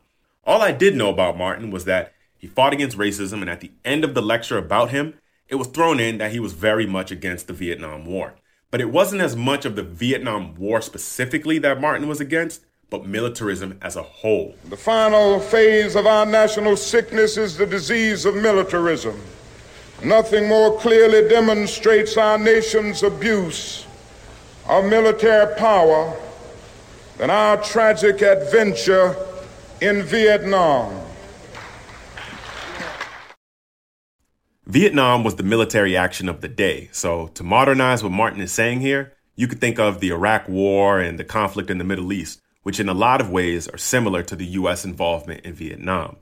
All 0.46 0.64
I 0.64 0.72
did 0.72 0.96
know 0.96 1.12
about 1.12 1.38
Martin 1.38 1.70
was 1.70 1.86
that 1.86 2.13
he 2.44 2.50
fought 2.50 2.74
against 2.74 2.98
racism, 2.98 3.40
and 3.40 3.50
at 3.50 3.62
the 3.62 3.72
end 3.86 4.04
of 4.04 4.16
the 4.16 4.22
lecture 4.22 4.58
about 4.58 4.92
him, 4.92 5.14
it 5.48 5.56
was 5.56 5.68
thrown 5.68 5.98
in 5.98 6.18
that 6.18 6.34
he 6.34 6.42
was 6.42 6.52
very 6.52 6.86
much 6.86 7.10
against 7.10 7.48
the 7.48 7.54
Vietnam 7.54 8.06
War. 8.06 8.34
But 8.70 8.82
it 8.82 8.92
wasn't 8.92 9.22
as 9.22 9.34
much 9.34 9.64
of 9.64 9.78
the 9.78 9.82
Vietnam 9.82 10.54
War 10.56 10.82
specifically 10.82 11.58
that 11.60 11.80
Martin 11.80 12.06
was 12.10 12.20
against, 12.20 12.66
but 12.90 13.06
militarism 13.06 13.80
as 13.82 13.96
a 13.96 14.04
whole. 14.04 14.56
The 14.66 14.76
final 14.76 15.40
phase 15.40 15.96
of 15.96 16.06
our 16.06 16.26
national 16.26 16.76
sickness 16.76 17.38
is 17.38 17.56
the 17.56 17.66
disease 17.66 18.26
of 18.26 18.36
militarism. 18.36 19.22
Nothing 20.04 20.50
more 20.50 20.78
clearly 20.78 21.30
demonstrates 21.30 22.18
our 22.18 22.38
nation's 22.38 23.04
abuse 23.04 23.86
of 24.68 24.84
military 24.84 25.56
power 25.56 26.14
than 27.20 27.30
our 27.30 27.56
tragic 27.64 28.22
adventure 28.22 29.16
in 29.80 30.04
Vietnam. 30.04 31.03
Vietnam 34.66 35.26
was 35.26 35.36
the 35.36 35.44
military 35.44 35.98
action 35.98 36.30
of 36.30 36.40
the 36.40 36.48
day, 36.48 36.88
so 36.94 37.28
to 37.28 37.44
modernize 37.44 38.02
what 38.02 38.14
Martin 38.14 38.40
is 38.40 38.54
saying 38.54 38.80
here, 38.80 39.12
you 39.36 39.46
could 39.46 39.60
think 39.60 39.78
of 39.78 40.00
the 40.00 40.10
Iraq 40.10 40.48
War 40.48 41.02
and 41.02 41.20
the 41.20 41.26
conflict 41.26 41.70
in 41.70 41.80
the 41.80 41.84
Middle 41.84 42.14
East, 42.14 42.42
which 42.62 42.80
in 42.80 42.88
a 42.88 42.94
lot 42.94 43.20
of 43.20 43.30
ways 43.30 43.68
are 43.68 43.78
similar 43.78 44.24
to 44.24 44.38
the 44.38 44.46
U.S. 44.46 44.86
involvement 44.86 45.46
in 45.46 45.54
Vietnam. 45.54 46.16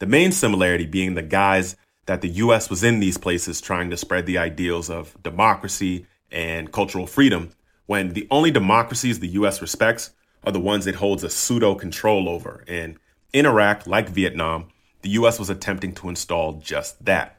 The 0.00 0.06
main 0.06 0.32
similarity 0.32 0.84
being 0.84 1.14
the 1.14 1.22
guise 1.22 1.76
that 2.04 2.20
the 2.20 2.28
U.S. 2.28 2.68
was 2.68 2.84
in 2.84 3.00
these 3.00 3.16
places 3.16 3.58
trying 3.58 3.88
to 3.88 3.96
spread 3.96 4.26
the 4.26 4.36
ideals 4.36 4.90
of 4.90 5.16
democracy 5.22 6.06
and 6.30 6.70
cultural 6.70 7.06
freedom, 7.06 7.52
when 7.86 8.12
the 8.12 8.28
only 8.30 8.50
democracies 8.50 9.20
the 9.20 9.28
U.S. 9.28 9.62
respects 9.62 10.10
are 10.44 10.52
the 10.52 10.60
ones 10.60 10.86
it 10.86 10.96
holds 10.96 11.24
a 11.24 11.30
pseudo 11.30 11.74
control 11.74 12.28
over. 12.28 12.64
And 12.68 12.98
in 13.32 13.46
Iraq, 13.46 13.86
like 13.86 14.10
Vietnam, 14.10 14.68
the 15.00 15.10
U.S. 15.10 15.38
was 15.38 15.48
attempting 15.48 15.94
to 15.94 16.10
install 16.10 16.60
just 16.60 17.02
that. 17.06 17.37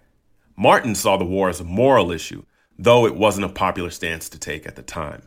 Martin 0.60 0.94
saw 0.94 1.16
the 1.16 1.24
war 1.24 1.48
as 1.48 1.62
a 1.62 1.64
moral 1.64 2.12
issue, 2.12 2.44
though 2.78 3.06
it 3.06 3.16
wasn't 3.16 3.46
a 3.46 3.50
popular 3.50 3.90
stance 3.90 4.28
to 4.28 4.38
take 4.38 4.68
at 4.68 4.76
the 4.76 4.82
time. 4.82 5.22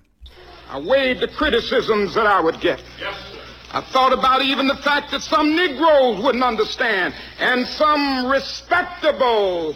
I 0.68 0.78
weighed 0.78 1.20
the 1.20 1.28
criticisms 1.28 2.14
that 2.14 2.26
I 2.26 2.38
would 2.38 2.60
get. 2.60 2.82
I 3.72 3.80
thought 3.80 4.12
about 4.12 4.42
even 4.42 4.66
the 4.66 4.76
fact 4.76 5.10
that 5.10 5.22
some 5.22 5.56
Negroes 5.56 6.22
wouldn't 6.22 6.44
understand, 6.44 7.14
and 7.38 7.66
some 7.66 8.30
respectable 8.30 9.74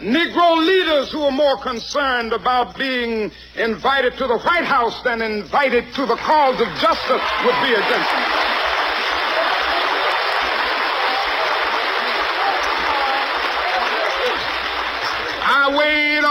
Negro 0.00 0.66
leaders 0.66 1.10
who 1.10 1.20
were 1.20 1.30
more 1.30 1.56
concerned 1.56 2.34
about 2.34 2.76
being 2.76 3.30
invited 3.56 4.18
to 4.18 4.26
the 4.26 4.36
White 4.36 4.64
House 4.64 5.02
than 5.02 5.22
invited 5.22 5.94
to 5.94 6.04
the 6.04 6.16
cause 6.16 6.60
of 6.60 6.68
justice 6.78 7.22
would 7.44 7.56
be 7.62 7.72
against 7.72 8.12
me. 8.14 8.50
I 15.52 15.76
weighed 15.76 16.24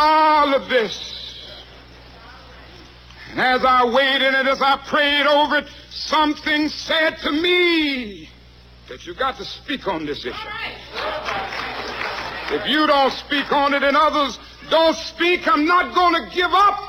all 0.50 0.62
of 0.62 0.70
this. 0.70 1.16
And 3.32 3.40
as 3.40 3.64
I 3.64 3.84
in 3.86 4.36
it, 4.36 4.48
as 4.48 4.62
I 4.62 4.78
prayed 4.78 5.28
over 5.28 5.58
it, 5.58 5.68
something 5.92 6.68
said 6.70 7.18
to 7.20 7.32
me 7.32 8.30
that 8.88 9.06
you 9.06 9.14
got 9.14 9.38
to 9.38 9.46
speak 9.46 9.88
on 9.88 10.06
this 10.06 10.26
issue. 10.26 10.50
If 12.52 12.68
you 12.68 12.88
don't 12.88 13.14
speak 13.14 13.52
on 13.52 13.76
it 13.76 13.84
and 13.84 13.96
others 13.96 14.40
don't 14.72 14.98
speak, 14.98 15.48
I'm 15.48 15.66
not 15.66 15.94
going 15.94 16.24
to 16.24 16.36
give 16.36 16.52
up. 16.52 16.80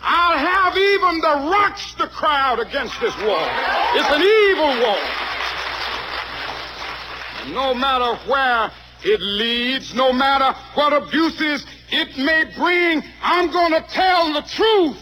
I'll 0.00 0.38
have 0.38 0.76
even 0.78 1.20
the 1.20 1.50
rocks 1.50 1.94
to 1.94 2.06
cry 2.08 2.40
out 2.40 2.60
against 2.60 2.98
this 3.00 3.14
war. 3.18 3.42
It's 3.94 4.08
an 4.08 4.22
evil 4.22 4.86
war. 4.86 4.98
And 7.42 7.54
no 7.54 7.74
matter 7.74 8.16
where 8.30 8.70
it 9.04 9.20
leads, 9.20 9.94
no 9.94 10.12
matter 10.12 10.56
what 10.74 10.92
abuses 10.94 11.66
it 11.90 12.16
may 12.16 12.44
bring, 12.56 13.02
I'm 13.22 13.50
going 13.50 13.72
to 13.72 13.84
tell 13.88 14.32
the 14.32 14.42
truth. 14.42 14.96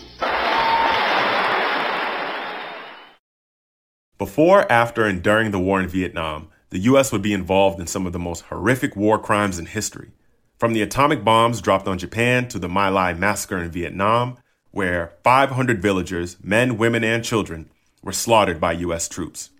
Before, 4.18 4.70
after, 4.72 5.05
and 5.05 5.22
during 5.22 5.51
the 5.51 5.59
war 5.59 5.81
in 5.81 5.88
Vietnam, 5.88 6.49
the 6.70 6.79
U.S. 6.81 7.12
would 7.12 7.22
be 7.22 7.33
involved 7.33 7.79
in 7.79 7.87
some 7.87 8.07
of 8.07 8.12
the 8.12 8.18
most 8.18 8.42
horrific 8.42 8.96
war 8.96 9.18
crimes 9.18 9.59
in 9.59 9.66
history. 9.66 10.12
From 10.59 10.72
the 10.72 10.83
atomic 10.83 11.22
bombs 11.22 11.61
dropped 11.61 11.87
on 11.87 11.99
Japan 11.99 12.49
to 12.49 12.59
the 12.59 12.68
My 12.68 12.88
Lai 12.88 13.12
massacre 13.12 13.59
in 13.59 13.70
Vietnam, 13.70 14.38
where 14.70 15.12
500 15.22 15.83
villagers, 15.83 16.38
men, 16.42 16.79
women, 16.79 17.05
and 17.05 17.22
children, 17.22 17.68
were 18.03 18.12
slaughtered 18.12 18.61
by 18.61 18.72
U.S. 18.72 19.09
troops. 19.09 19.51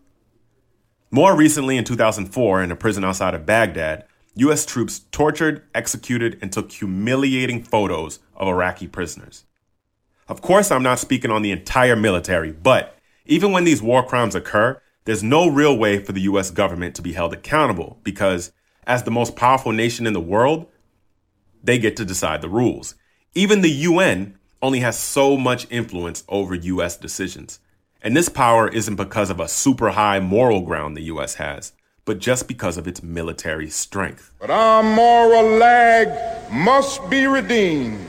More 1.11 1.37
recently, 1.37 1.77
in 1.77 1.85
2004, 1.85 2.63
in 2.63 2.73
a 2.73 2.77
prison 2.77 3.05
outside 3.05 3.35
of 3.35 3.47
Baghdad, 3.47 4.07
U.S. 4.37 4.67
troops 4.67 5.01
tortured, 5.13 5.63
executed, 5.75 6.39
and 6.43 6.53
took 6.53 6.71
humiliating 6.71 7.63
photos 7.63 8.19
of 8.35 8.49
Iraqi 8.49 8.87
prisoners. 8.87 9.45
Of 10.29 10.43
course, 10.43 10.71
I'm 10.71 10.83
not 10.83 10.99
speaking 10.99 11.31
on 11.31 11.41
the 11.41 11.53
entire 11.53 11.97
military, 11.97 12.53
but 12.53 12.99
even 13.25 13.51
when 13.51 13.65
these 13.65 13.83
war 13.83 14.05
crimes 14.05 14.35
occur, 14.35 14.81
there's 15.05 15.23
no 15.23 15.49
real 15.49 15.77
way 15.79 16.03
for 16.03 16.13
the 16.13 16.23
US 16.23 16.51
government 16.51 16.95
to 16.97 17.03
be 17.03 17.15
held 17.15 17.33
accountable 17.33 17.99
because, 18.03 18.53
as 18.87 19.05
the 19.05 19.11
most 19.11 19.37
powerful 19.37 19.73
nation 19.73 20.07
in 20.07 20.13
the 20.13 20.21
world, 20.21 20.67
they 21.63 21.79
get 21.79 21.97
to 21.97 22.05
decide 22.05 22.43
the 22.43 22.49
rules. 22.49 22.95
Even 23.35 23.63
the 23.63 23.71
UN 23.71 24.37
only 24.61 24.81
has 24.81 24.99
so 24.99 25.37
much 25.37 25.67
influence 25.71 26.25
over 26.29 26.55
US 26.55 26.97
decisions. 26.97 27.59
And 28.03 28.17
this 28.17 28.29
power 28.29 28.69
isn't 28.69 28.97
because 28.97 29.31
of 29.31 29.41
a 29.41 29.49
super 29.49 29.91
high 29.91 30.21
moral 30.21 30.61
ground 30.61 30.95
the 30.97 31.05
US 31.05 31.35
has, 31.35 31.73
but 32.07 32.21
just 32.21 32.49
because 32.49 32.79
of 32.79 32.89
its 32.89 33.03
military 33.03 33.69
strength. 33.69 34.33
But 34.41 34.51
our 34.51 34.83
moral 34.83 35.59
lag 35.59 36.09
must 36.51 37.11
be 37.11 37.27
redeemed 37.27 38.07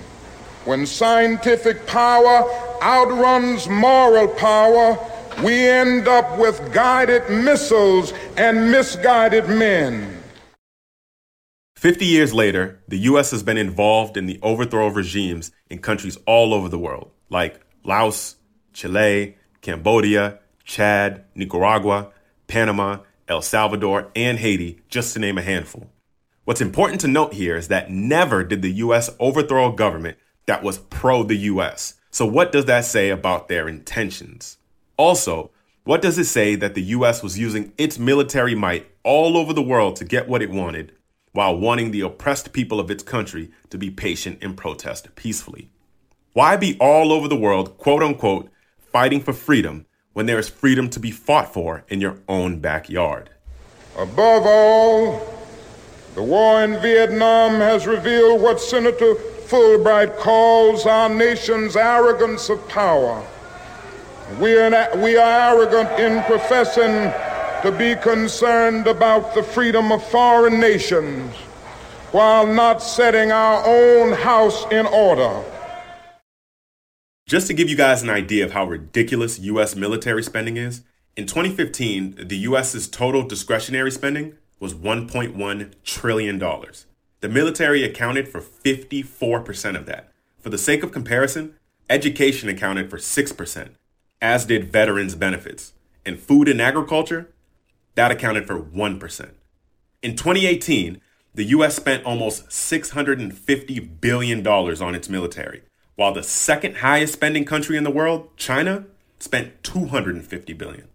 when 0.64 0.86
scientific 0.86 1.86
power 1.88 2.50
outruns 2.82 3.68
moral 3.68 4.28
power. 4.28 4.98
We 5.44 5.68
end 5.68 6.08
up 6.08 6.38
with 6.38 6.74
guided 6.74 7.30
missiles 7.30 8.14
and 8.38 8.72
misguided 8.72 9.50
men. 9.50 10.14
50 11.76 12.06
years 12.06 12.34
later, 12.34 12.80
the 12.88 13.00
US 13.00 13.32
has 13.32 13.44
been 13.44 13.58
involved 13.58 14.16
in 14.18 14.26
the 14.26 14.40
overthrow 14.42 14.88
of 14.88 14.96
regimes 14.96 15.52
in 15.70 15.80
countries 15.80 16.18
all 16.26 16.54
over 16.54 16.70
the 16.70 16.80
world, 16.80 17.12
like 17.30 17.62
Laos, 17.84 18.36
Chile, 18.74 19.38
Cambodia, 19.62 20.40
Chad, 20.64 21.26
Nicaragua, 21.36 22.12
Panama, 22.48 23.00
El 23.28 23.42
Salvador, 23.42 24.10
and 24.16 24.40
Haiti, 24.40 24.80
just 24.88 25.14
to 25.14 25.20
name 25.20 25.38
a 25.38 25.42
handful. 25.42 25.90
What's 26.46 26.62
important 26.62 27.02
to 27.02 27.10
note 27.10 27.34
here 27.34 27.58
is 27.58 27.68
that 27.68 27.92
never 27.92 28.44
did 28.44 28.62
the 28.62 28.72
US 28.74 29.10
overthrow 29.20 29.72
a 29.72 29.76
government 29.76 30.18
that 30.46 30.64
was 30.64 30.78
pro 30.78 31.24
the 31.24 31.36
US. 31.36 31.96
So, 32.10 32.26
what 32.26 32.54
does 32.54 32.66
that 32.66 32.86
say 32.86 33.10
about 33.10 33.50
their 33.50 33.68
intentions? 33.68 34.58
Also, 34.96 35.52
what 35.84 36.02
does 36.02 36.18
it 36.18 36.26
say 36.26 36.56
that 36.56 36.74
the 36.74 36.84
US 36.84 37.22
was 37.22 37.38
using 37.38 37.74
its 37.78 38.00
military 38.00 38.56
might 38.56 38.88
all 39.04 39.38
over 39.38 39.54
the 39.54 39.62
world 39.62 39.98
to 39.98 40.06
get 40.06 40.30
what 40.30 40.42
it 40.42 40.50
wanted, 40.50 40.94
while 41.34 41.58
wanting 41.58 41.92
the 41.92 42.02
oppressed 42.02 42.54
people 42.54 42.80
of 42.80 42.90
its 42.90 43.04
country 43.04 43.52
to 43.70 43.78
be 43.78 43.92
patient 43.92 44.40
and 44.42 44.56
protest 44.56 45.14
peacefully? 45.16 45.70
Why 46.32 46.56
be 46.56 46.78
all 46.80 47.12
over 47.12 47.28
the 47.28 47.36
world, 47.36 47.78
quote 47.78 48.04
unquote, 48.04 48.50
fighting 48.78 49.20
for 49.20 49.34
freedom 49.34 49.86
when 50.18 50.26
there 50.26 50.40
is 50.40 50.50
freedom 50.50 50.90
to 50.90 51.00
be 51.00 51.12
fought 51.12 51.54
for 51.54 51.84
in 51.90 52.02
your 52.02 52.18
own 52.28 52.58
backyard? 52.58 53.30
Above 53.96 54.48
all, 54.48 55.32
the 56.16 56.24
war 56.24 56.64
in 56.64 56.82
Vietnam 56.82 57.52
has 57.60 57.86
revealed 57.86 58.42
what 58.42 58.60
Senator 58.60 59.14
Fulbright 59.14 60.18
calls 60.18 60.88
our 60.88 61.08
nation's 61.08 61.76
arrogance 61.76 62.50
of 62.50 62.68
power. 62.68 63.24
We 64.40 64.58
are, 64.58 64.98
we 64.98 65.18
are 65.18 65.56
arrogant 65.56 66.00
in 66.00 66.24
professing 66.24 67.14
to 67.62 67.78
be 67.78 67.94
concerned 68.02 68.88
about 68.88 69.36
the 69.36 69.44
freedom 69.44 69.92
of 69.92 70.04
foreign 70.10 70.60
nations 70.60 71.32
while 72.12 72.48
not 72.48 72.82
setting 72.82 73.32
our 73.32 73.64
own 73.68 74.14
house 74.14 74.66
in 74.72 74.88
order. 74.88 75.44
Just 77.28 77.48
to 77.48 77.54
give 77.54 77.68
you 77.68 77.76
guys 77.76 78.02
an 78.04 78.10
idea 78.10 78.46
of 78.46 78.54
how 78.54 78.64
ridiculous 78.66 79.38
U.S. 79.40 79.76
military 79.76 80.24
spending 80.24 80.56
is, 80.56 80.84
in 81.18 81.26
2015, 81.26 82.26
the 82.26 82.38
U.S.'s 82.38 82.88
total 82.88 83.22
discretionary 83.22 83.92
spending 83.92 84.38
was 84.62 84.74
$1.1 84.74 85.74
trillion. 85.84 86.40
The 86.40 87.28
military 87.28 87.84
accounted 87.84 88.30
for 88.30 88.40
54% 88.40 89.76
of 89.76 89.86
that. 89.88 90.10
For 90.40 90.50
the 90.50 90.58
sake 90.58 90.84
of 90.84 90.94
comparison, 90.94 91.56
education 91.90 92.48
accounted 92.48 92.90
for 92.90 92.98
6%, 92.98 93.70
as 94.22 94.46
did 94.46 94.72
veterans' 94.72 95.16
benefits. 95.16 95.74
And 96.06 96.18
food 96.18 96.48
and 96.48 96.62
agriculture, 96.62 97.30
that 97.96 98.10
accounted 98.10 98.48
for 98.48 98.58
1%. 98.58 99.32
In 100.02 100.16
2018, 100.16 101.02
the 101.36 101.44
U.S. 101.44 101.76
spent 101.76 102.06
almost 102.06 102.48
$650 102.48 104.00
billion 104.00 104.48
on 104.48 104.96
its 104.96 105.10
military, 105.10 105.64
while 105.98 106.14
the 106.14 106.24
second 106.24 106.78
highest 106.78 107.14
spending 107.14 107.44
country 107.44 107.76
in 107.76 107.84
the 107.84 107.92
world, 107.92 108.30
China, 108.38 108.86
spent 109.20 109.64
250 109.64 110.54
billion. 110.54 110.88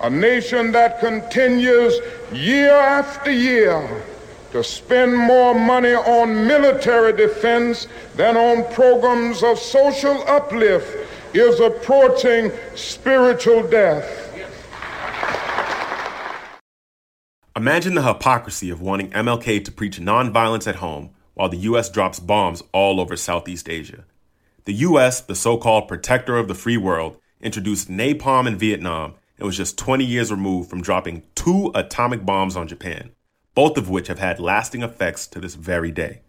A 0.00 0.10
nation 0.10 0.72
that 0.72 0.98
continues 0.98 1.94
year 2.32 2.74
after 2.74 3.30
year 3.30 4.04
to 4.50 4.64
spend 4.64 5.16
more 5.16 5.54
money 5.54 5.94
on 5.94 6.46
military 6.46 7.12
defense 7.12 7.86
than 8.16 8.36
on 8.36 8.70
programs 8.74 9.44
of 9.44 9.58
social 9.58 10.24
uplift 10.26 11.06
is 11.34 11.60
approaching 11.60 12.50
spiritual 12.74 13.62
death. 13.68 14.24
Imagine 17.54 17.94
the 17.94 18.02
hypocrisy 18.02 18.70
of 18.70 18.80
wanting 18.80 19.10
MLK 19.10 19.64
to 19.64 19.70
preach 19.70 20.00
nonviolence 20.00 20.66
at 20.66 20.76
home 20.76 21.10
while 21.34 21.48
the 21.48 21.58
U.S. 21.58 21.88
drops 21.90 22.18
bombs 22.18 22.62
all 22.72 23.00
over 23.00 23.16
Southeast 23.16 23.68
Asia. 23.68 24.04
The 24.68 24.84
U.S., 24.84 25.22
the 25.22 25.34
so 25.34 25.56
called 25.56 25.88
protector 25.88 26.36
of 26.36 26.46
the 26.46 26.54
free 26.54 26.76
world, 26.76 27.16
introduced 27.40 27.88
napalm 27.88 28.46
in 28.46 28.58
Vietnam 28.58 29.14
and 29.38 29.46
was 29.46 29.56
just 29.56 29.78
20 29.78 30.04
years 30.04 30.30
removed 30.30 30.68
from 30.68 30.82
dropping 30.82 31.22
two 31.34 31.72
atomic 31.74 32.26
bombs 32.26 32.54
on 32.54 32.68
Japan, 32.68 33.12
both 33.54 33.78
of 33.78 33.88
which 33.88 34.08
have 34.08 34.18
had 34.18 34.38
lasting 34.38 34.82
effects 34.82 35.26
to 35.28 35.40
this 35.40 35.54
very 35.54 35.90
day. 35.90 36.20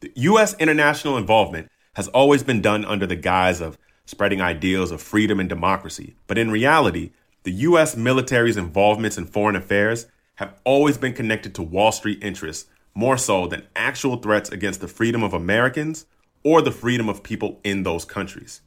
The 0.00 0.10
U.S. 0.14 0.56
international 0.58 1.18
involvement 1.18 1.70
has 1.96 2.08
always 2.08 2.42
been 2.42 2.62
done 2.62 2.86
under 2.86 3.06
the 3.06 3.14
guise 3.14 3.60
of 3.60 3.76
spreading 4.06 4.40
ideals 4.40 4.90
of 4.90 5.02
freedom 5.02 5.38
and 5.38 5.46
democracy, 5.46 6.16
but 6.28 6.38
in 6.38 6.50
reality, 6.50 7.10
the 7.42 7.52
U.S. 7.52 7.94
military's 7.94 8.56
involvements 8.56 9.18
in 9.18 9.26
foreign 9.26 9.54
affairs 9.54 10.06
have 10.36 10.58
always 10.64 10.96
been 10.96 11.12
connected 11.12 11.54
to 11.54 11.62
Wall 11.62 11.92
Street 11.92 12.24
interests 12.24 12.70
more 12.94 13.18
so 13.18 13.46
than 13.46 13.66
actual 13.76 14.16
threats 14.16 14.48
against 14.48 14.80
the 14.80 14.88
freedom 14.88 15.22
of 15.22 15.34
Americans 15.34 16.06
or 16.46 16.62
the 16.62 16.70
freedom 16.70 17.08
of 17.08 17.24
people 17.24 17.58
in 17.64 17.82
those 17.82 18.04
countries. 18.04 18.60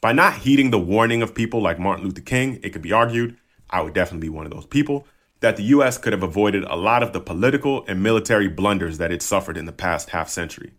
By 0.00 0.12
not 0.12 0.38
heeding 0.38 0.72
the 0.72 0.80
warning 0.80 1.22
of 1.22 1.32
people 1.32 1.62
like 1.62 1.78
Martin 1.78 2.04
Luther 2.04 2.22
King, 2.22 2.58
it 2.64 2.70
could 2.70 2.82
be 2.82 2.90
argued, 2.92 3.36
I 3.70 3.82
would 3.82 3.94
definitely 3.94 4.26
be 4.26 4.34
one 4.34 4.46
of 4.46 4.52
those 4.52 4.66
people, 4.66 5.06
that 5.38 5.56
the 5.56 5.62
US 5.74 5.96
could 5.96 6.12
have 6.12 6.24
avoided 6.24 6.64
a 6.64 6.74
lot 6.74 7.04
of 7.04 7.12
the 7.12 7.20
political 7.20 7.84
and 7.86 8.02
military 8.02 8.48
blunders 8.48 8.98
that 8.98 9.12
it 9.12 9.22
suffered 9.22 9.56
in 9.56 9.66
the 9.66 9.70
past 9.70 10.10
half 10.10 10.28
century. 10.28 10.72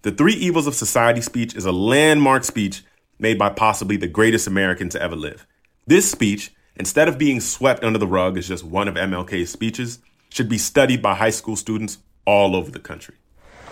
The 0.00 0.12
Three 0.12 0.32
Evils 0.32 0.66
of 0.66 0.74
Society 0.74 1.20
speech 1.20 1.54
is 1.54 1.66
a 1.66 1.72
landmark 1.72 2.44
speech 2.44 2.82
made 3.18 3.38
by 3.38 3.50
possibly 3.50 3.98
the 3.98 4.08
greatest 4.08 4.46
American 4.46 4.88
to 4.88 5.02
ever 5.02 5.14
live. 5.14 5.46
This 5.86 6.10
speech, 6.10 6.54
instead 6.74 7.06
of 7.06 7.18
being 7.18 7.38
swept 7.38 7.84
under 7.84 7.98
the 7.98 8.06
rug 8.06 8.38
as 8.38 8.48
just 8.48 8.64
one 8.64 8.88
of 8.88 8.94
MLK's 8.94 9.50
speeches, 9.50 9.98
should 10.30 10.48
be 10.48 10.56
studied 10.56 11.02
by 11.02 11.16
high 11.16 11.28
school 11.28 11.54
students 11.54 11.98
all 12.24 12.56
over 12.56 12.70
the 12.70 12.80
country. 12.80 13.16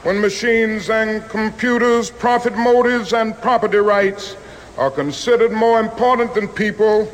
When 0.03 0.19
machines 0.19 0.89
and 0.89 1.29
computers, 1.29 2.09
profit 2.09 2.57
motives, 2.57 3.13
and 3.13 3.39
property 3.43 3.77
rights 3.77 4.35
are 4.79 4.91
considered 4.91 5.53
more 5.53 5.79
important 5.79 6.33
than 6.33 6.49
people, 6.49 7.13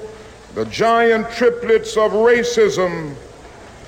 the 0.55 0.67
giant 0.67 1.29
triplets 1.33 1.97
of 1.97 2.13
racism, 2.13 3.17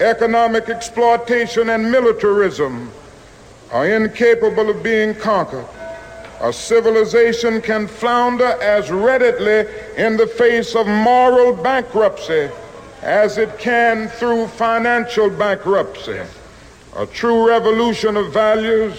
economic 0.00 0.68
exploitation, 0.68 1.70
and 1.70 1.92
militarism 1.92 2.90
are 3.70 3.86
incapable 3.86 4.68
of 4.68 4.82
being 4.82 5.14
conquered. 5.14 5.66
A 6.40 6.52
civilization 6.52 7.60
can 7.60 7.86
flounder 7.86 8.60
as 8.60 8.90
readily 8.90 9.68
in 9.96 10.16
the 10.16 10.26
face 10.26 10.74
of 10.74 10.88
moral 10.88 11.52
bankruptcy 11.52 12.50
as 13.02 13.38
it 13.38 13.58
can 13.60 14.08
through 14.08 14.48
financial 14.48 15.30
bankruptcy. 15.30 16.20
A 16.98 17.06
true 17.06 17.46
revolution 17.46 18.16
of 18.16 18.32
values 18.32 18.92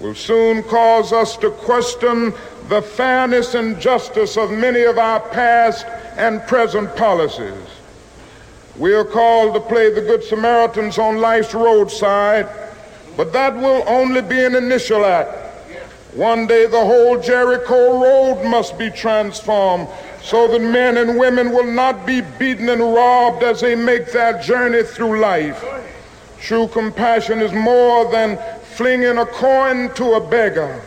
will 0.00 0.14
soon 0.14 0.62
cause 0.62 1.12
us 1.12 1.36
to 1.36 1.50
question 1.50 2.32
the 2.70 2.80
fairness 2.80 3.54
and 3.54 3.78
justice 3.78 4.38
of 4.38 4.50
many 4.50 4.84
of 4.84 4.96
our 4.96 5.20
past 5.20 5.84
and 6.16 6.40
present 6.46 6.96
policies. 6.96 7.52
We 8.78 8.94
are 8.94 9.04
called 9.04 9.52
to 9.52 9.60
play 9.60 9.92
the 9.92 10.00
Good 10.00 10.24
Samaritans 10.24 10.96
on 10.96 11.18
life's 11.18 11.52
roadside, 11.52 12.48
but 13.18 13.34
that 13.34 13.54
will 13.54 13.84
only 13.86 14.22
be 14.22 14.42
an 14.42 14.54
initial 14.54 15.04
act. 15.04 15.36
One 16.14 16.46
day 16.46 16.64
the 16.64 16.86
whole 16.86 17.20
Jericho 17.20 18.00
road 18.00 18.46
must 18.46 18.78
be 18.78 18.88
transformed 18.88 19.88
so 20.22 20.48
that 20.48 20.62
men 20.62 20.96
and 20.96 21.18
women 21.18 21.50
will 21.50 21.70
not 21.70 22.06
be 22.06 22.22
beaten 22.22 22.70
and 22.70 22.80
robbed 22.80 23.42
as 23.42 23.60
they 23.60 23.74
make 23.74 24.10
their 24.10 24.40
journey 24.42 24.84
through 24.84 25.20
life. 25.20 25.62
True 26.40 26.68
compassion 26.68 27.40
is 27.40 27.52
more 27.52 28.10
than 28.10 28.38
flinging 28.62 29.18
a 29.18 29.26
coin 29.26 29.92
to 29.94 30.14
a 30.14 30.20
beggar. 30.20 30.82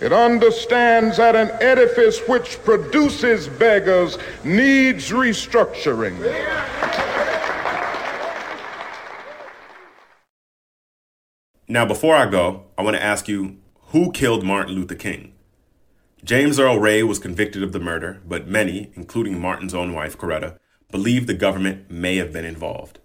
It 0.00 0.12
understands 0.12 1.16
that 1.16 1.34
an 1.34 1.50
edifice 1.60 2.20
which 2.28 2.62
produces 2.64 3.48
beggars 3.48 4.18
needs 4.44 5.10
restructuring. 5.10 6.18
Now, 11.68 11.84
before 11.84 12.14
I 12.14 12.26
go, 12.30 12.64
I 12.78 12.82
want 12.82 12.96
to 12.96 13.02
ask 13.02 13.26
you 13.26 13.56
who 13.88 14.12
killed 14.12 14.44
Martin 14.44 14.74
Luther 14.74 14.94
King? 14.94 15.32
James 16.22 16.58
Earl 16.58 16.78
Ray 16.78 17.02
was 17.02 17.18
convicted 17.18 17.62
of 17.62 17.72
the 17.72 17.80
murder, 17.80 18.20
but 18.26 18.48
many, 18.48 18.90
including 18.94 19.40
Martin's 19.40 19.74
own 19.74 19.92
wife, 19.92 20.18
Coretta, 20.18 20.58
believe 20.90 21.26
the 21.26 21.34
government 21.34 21.90
may 21.90 22.16
have 22.16 22.32
been 22.32 22.44
involved. 22.44 22.98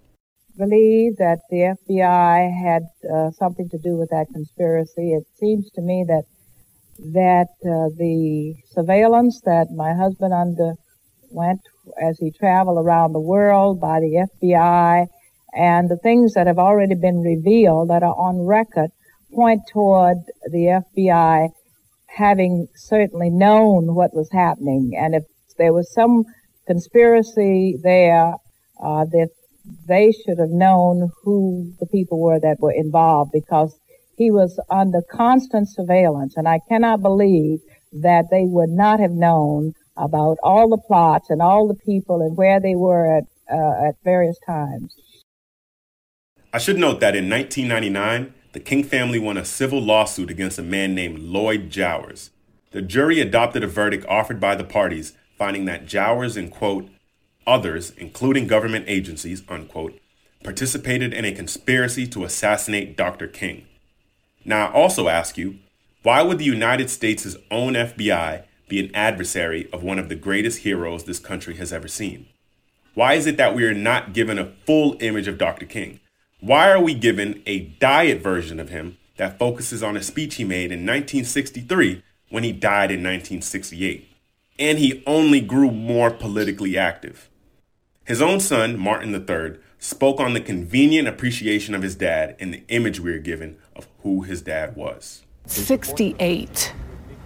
Believe 0.57 1.17
that 1.17 1.39
the 1.49 1.75
FBI 1.87 2.51
had 2.63 2.83
uh, 3.09 3.31
something 3.31 3.69
to 3.69 3.77
do 3.77 3.97
with 3.97 4.09
that 4.09 4.27
conspiracy. 4.33 5.13
It 5.13 5.23
seems 5.39 5.69
to 5.71 5.81
me 5.81 6.05
that 6.07 6.23
that 7.13 7.47
uh, 7.65 7.89
the 7.97 8.53
surveillance 8.69 9.41
that 9.45 9.67
my 9.75 9.93
husband 9.93 10.33
underwent 10.33 11.61
as 11.99 12.19
he 12.19 12.31
traveled 12.31 12.77
around 12.77 13.13
the 13.13 13.19
world 13.19 13.79
by 13.79 13.99
the 13.99 14.27
FBI 14.43 15.07
and 15.53 15.89
the 15.89 15.97
things 15.97 16.33
that 16.33 16.47
have 16.47 16.59
already 16.59 16.95
been 16.95 17.21
revealed 17.21 17.89
that 17.89 18.03
are 18.03 18.13
on 18.13 18.45
record 18.45 18.91
point 19.33 19.61
toward 19.71 20.17
the 20.51 20.81
FBI 20.95 21.49
having 22.17 22.67
certainly 22.75 23.29
known 23.29 23.95
what 23.95 24.13
was 24.13 24.29
happening. 24.31 24.91
And 24.97 25.15
if 25.15 25.23
there 25.57 25.73
was 25.73 25.91
some 25.93 26.25
conspiracy 26.67 27.77
there, 27.81 28.33
uh, 28.83 29.05
that 29.05 29.29
they 29.87 30.11
should 30.11 30.39
have 30.39 30.49
known 30.49 31.11
who 31.23 31.73
the 31.79 31.85
people 31.87 32.19
were 32.19 32.39
that 32.39 32.59
were 32.59 32.71
involved 32.71 33.31
because 33.33 33.77
he 34.17 34.31
was 34.31 34.59
under 34.69 35.01
constant 35.11 35.69
surveillance. 35.69 36.35
And 36.37 36.47
I 36.47 36.59
cannot 36.69 37.01
believe 37.01 37.59
that 37.93 38.25
they 38.31 38.43
would 38.43 38.69
not 38.69 38.99
have 38.99 39.11
known 39.11 39.73
about 39.97 40.37
all 40.43 40.69
the 40.69 40.77
plots 40.77 41.29
and 41.29 41.41
all 41.41 41.67
the 41.67 41.79
people 41.85 42.21
and 42.21 42.37
where 42.37 42.59
they 42.59 42.75
were 42.75 43.17
at, 43.17 43.23
uh, 43.51 43.87
at 43.87 43.95
various 44.03 44.37
times. 44.45 44.95
I 46.53 46.57
should 46.57 46.77
note 46.77 46.99
that 46.99 47.15
in 47.15 47.29
1999, 47.29 48.33
the 48.53 48.59
King 48.59 48.83
family 48.83 49.19
won 49.19 49.37
a 49.37 49.45
civil 49.45 49.81
lawsuit 49.81 50.29
against 50.29 50.59
a 50.59 50.63
man 50.63 50.93
named 50.93 51.19
Lloyd 51.19 51.69
Jowers. 51.69 52.31
The 52.71 52.81
jury 52.81 53.19
adopted 53.19 53.63
a 53.63 53.67
verdict 53.67 54.05
offered 54.07 54.39
by 54.39 54.55
the 54.55 54.63
parties, 54.63 55.13
finding 55.37 55.65
that 55.65 55.85
Jowers 55.85 56.37
and, 56.37 56.51
quote, 56.51 56.89
others, 57.45 57.91
including 57.91 58.47
government 58.47 58.85
agencies, 58.87 59.43
unquote, 59.49 59.99
participated 60.43 61.13
in 61.13 61.25
a 61.25 61.33
conspiracy 61.33 62.07
to 62.07 62.23
assassinate 62.23 62.97
Dr. 62.97 63.27
King. 63.27 63.65
Now, 64.43 64.67
I 64.67 64.73
also 64.73 65.07
ask 65.07 65.37
you, 65.37 65.59
why 66.03 66.21
would 66.21 66.39
the 66.39 66.45
United 66.45 66.89
States' 66.89 67.35
own 67.51 67.73
FBI 67.73 68.43
be 68.67 68.79
an 68.79 68.95
adversary 68.95 69.69
of 69.71 69.83
one 69.83 69.99
of 69.99 70.09
the 70.09 70.15
greatest 70.15 70.59
heroes 70.59 71.03
this 71.03 71.19
country 71.19 71.55
has 71.57 71.71
ever 71.71 71.87
seen? 71.87 72.27
Why 72.93 73.13
is 73.13 73.27
it 73.27 73.37
that 73.37 73.55
we 73.55 73.65
are 73.65 73.73
not 73.73 74.13
given 74.13 74.39
a 74.39 74.51
full 74.65 74.97
image 74.99 75.27
of 75.27 75.37
Dr. 75.37 75.65
King? 75.65 75.99
Why 76.39 76.71
are 76.71 76.81
we 76.81 76.93
given 76.93 77.43
a 77.45 77.59
diet 77.79 78.21
version 78.21 78.59
of 78.59 78.69
him 78.69 78.97
that 79.17 79.37
focuses 79.37 79.83
on 79.83 79.95
a 79.95 80.01
speech 80.01 80.35
he 80.35 80.43
made 80.43 80.71
in 80.71 80.79
1963 80.79 82.03
when 82.29 82.43
he 82.43 82.51
died 82.51 82.89
in 82.89 83.03
1968? 83.03 84.09
And 84.57 84.79
he 84.79 85.03
only 85.05 85.39
grew 85.39 85.71
more 85.71 86.09
politically 86.09 86.77
active. 86.77 87.29
His 88.05 88.21
own 88.21 88.39
son, 88.39 88.77
Martin 88.79 89.13
III, 89.13 89.57
spoke 89.79 90.19
on 90.19 90.33
the 90.33 90.41
convenient 90.41 91.07
appreciation 91.07 91.75
of 91.75 91.81
his 91.81 91.95
dad 91.95 92.35
and 92.39 92.53
the 92.53 92.63
image 92.67 92.99
we 92.99 93.11
are 93.11 93.19
given 93.19 93.57
of 93.75 93.87
who 94.03 94.21
his 94.21 94.41
dad 94.41 94.75
was. 94.75 95.23
68 95.45 96.73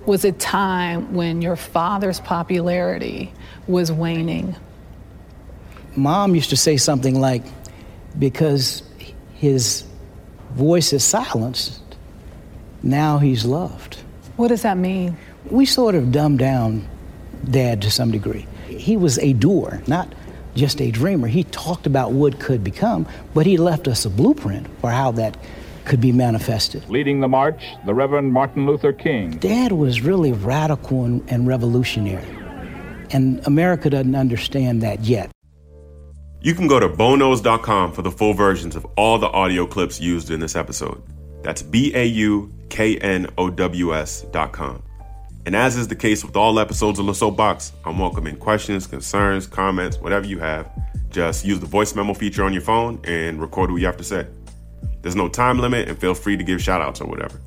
was 0.05 0.23
a 0.23 0.31
time 0.33 1.13
when 1.13 1.41
your 1.41 1.55
father's 1.55 2.19
popularity 2.19 3.33
was 3.67 3.91
waning. 3.91 4.55
Mom 5.95 6.35
used 6.35 6.49
to 6.49 6.57
say 6.57 6.77
something 6.77 7.19
like, 7.19 7.43
because 8.19 8.83
his 9.33 9.85
voice 10.51 10.93
is 10.93 11.03
silenced, 11.03 11.81
now 12.83 13.17
he's 13.17 13.45
loved. 13.45 13.95
What 14.35 14.49
does 14.49 14.61
that 14.61 14.77
mean? 14.77 15.17
We 15.49 15.65
sort 15.65 15.95
of 15.95 16.11
dumbed 16.11 16.39
down 16.39 16.87
dad 17.49 17.81
to 17.83 17.91
some 17.91 18.11
degree. 18.11 18.47
He 18.67 18.97
was 18.97 19.17
a 19.19 19.33
doer, 19.33 19.81
not 19.87 20.13
just 20.55 20.81
a 20.81 20.91
dreamer. 20.91 21.27
He 21.27 21.43
talked 21.45 21.85
about 21.85 22.11
what 22.11 22.39
could 22.39 22.63
become, 22.63 23.05
but 23.33 23.45
he 23.45 23.57
left 23.57 23.87
us 23.87 24.05
a 24.05 24.09
blueprint 24.09 24.67
for 24.79 24.89
how 24.89 25.11
that 25.11 25.37
could 25.85 26.01
be 26.01 26.11
manifested. 26.11 26.89
Leading 26.89 27.19
the 27.19 27.27
march, 27.27 27.61
the 27.85 27.93
Reverend 27.93 28.33
Martin 28.33 28.65
Luther 28.65 28.91
King. 28.91 29.37
Dad 29.37 29.71
was 29.71 30.01
really 30.01 30.31
radical 30.31 31.05
and, 31.05 31.23
and 31.29 31.47
revolutionary, 31.47 32.25
and 33.11 33.45
America 33.45 33.89
doesn't 33.89 34.15
understand 34.15 34.81
that 34.81 35.01
yet. 35.01 35.29
You 36.41 36.53
can 36.53 36.67
go 36.67 36.79
to 36.79 36.87
bauknows.com 36.87 37.93
for 37.93 38.01
the 38.01 38.11
full 38.11 38.33
versions 38.33 38.75
of 38.75 38.85
all 38.97 39.17
the 39.17 39.29
audio 39.29 39.65
clips 39.65 39.99
used 39.99 40.29
in 40.29 40.39
this 40.39 40.55
episode. 40.55 41.01
That's 41.41 41.61
B 41.61 41.91
A 41.95 42.05
U 42.05 42.53
K 42.69 42.97
N 42.97 43.27
O 43.37 43.49
W 43.49 43.95
S.com. 43.95 44.83
And 45.45 45.55
as 45.55 45.77
is 45.77 45.87
the 45.87 45.95
case 45.95 46.25
with 46.25 46.35
all 46.35 46.59
episodes 46.59 46.97
of 46.97 47.05
the 47.05 47.13
Soapbox, 47.13 47.73
I'm 47.85 47.99
welcoming 47.99 48.35
questions, 48.35 48.87
concerns, 48.87 49.45
comments, 49.45 49.99
whatever 49.99 50.25
you 50.25 50.39
have. 50.39 50.71
Just 51.09 51.45
use 51.45 51.59
the 51.59 51.67
voice 51.67 51.93
memo 51.95 52.15
feature 52.15 52.43
on 52.43 52.51
your 52.51 52.63
phone 52.63 52.99
and 53.03 53.39
record 53.39 53.69
what 53.69 53.79
you 53.79 53.85
have 53.85 53.97
to 53.97 54.03
say. 54.03 54.25
There's 55.03 55.15
no 55.15 55.29
time 55.29 55.59
limit, 55.59 55.87
and 55.87 55.99
feel 55.99 56.15
free 56.15 56.35
to 56.35 56.43
give 56.43 56.63
shout 56.63 56.81
outs 56.81 56.99
or 56.99 57.07
whatever. 57.07 57.39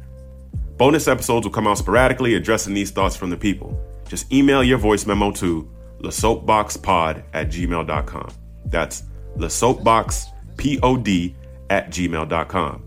Bonus 0.77 1.09
episodes 1.09 1.45
will 1.45 1.53
come 1.53 1.67
out 1.67 1.77
sporadically 1.77 2.37
addressing 2.37 2.73
these 2.73 2.93
thoughts 2.93 3.17
from 3.17 3.31
the 3.31 3.37
people. 3.37 3.77
Just 4.07 4.33
email 4.33 4.63
your 4.63 4.79
voice 4.79 5.05
memo 5.05 5.33
to 5.33 5.69
thesoapboxpod 6.03 7.25
at 7.35 7.49
gmail.com. 7.49 8.31
That's 8.67 9.03
thesoapboxpod 9.39 11.35
at 11.71 11.91
gmail.com. 11.91 12.85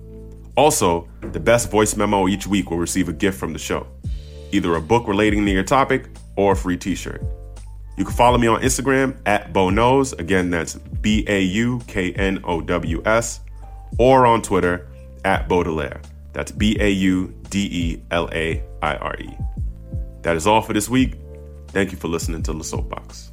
Also, 0.56 1.08
the 1.20 1.40
best 1.40 1.70
voice 1.70 1.98
memo 1.98 2.30
each 2.30 2.48
week 2.48 2.72
will 2.72 2.78
receive 2.78 3.10
a 3.10 3.14
gift 3.14 3.38
from 3.38 3.52
the 3.52 3.60
show 3.60 3.86
either 4.52 4.76
a 4.76 4.82
book 4.82 5.08
relating 5.08 5.46
to 5.46 5.52
your 5.52 5.64
topic 5.64 6.10
or 6.36 6.54
a 6.54 6.56
free 6.56 6.78
t 6.78 6.96
shirt. 6.96 7.24
You 7.98 8.06
can 8.06 8.14
follow 8.14 8.38
me 8.38 8.48
on 8.48 8.62
Instagram 8.62 9.18
at 9.26 9.54
Bauknows. 9.54 10.18
Again, 10.18 10.50
that's 10.50 10.76
B 10.76 11.26
A 11.28 11.42
U 11.42 11.82
K 11.88 12.14
N 12.14 12.42
O 12.44 12.62
W 12.62 13.02
S. 13.06 13.42
Or 14.00 14.26
on 14.26 14.42
Twitter 14.42 14.88
at 15.26 15.48
Baudelaire. 15.48 16.02
That's 16.34 16.52
B 16.52 16.78
A 16.80 16.90
U 16.90 17.34
D 17.50 17.70
E 17.72 18.02
L 18.12 18.30
A 18.32 18.64
I 18.82 18.96
R 18.96 19.16
E. 19.20 19.38
That 20.22 20.36
is 20.36 20.48
all 20.48 20.62
for 20.62 20.74
this 20.74 20.90
week. 20.90 21.16
Thank 21.70 21.92
you 21.92 21.98
for 21.98 22.08
listening 22.08 22.44
to 22.44 22.54
The 22.54 22.64
Soapbox. 22.64 23.32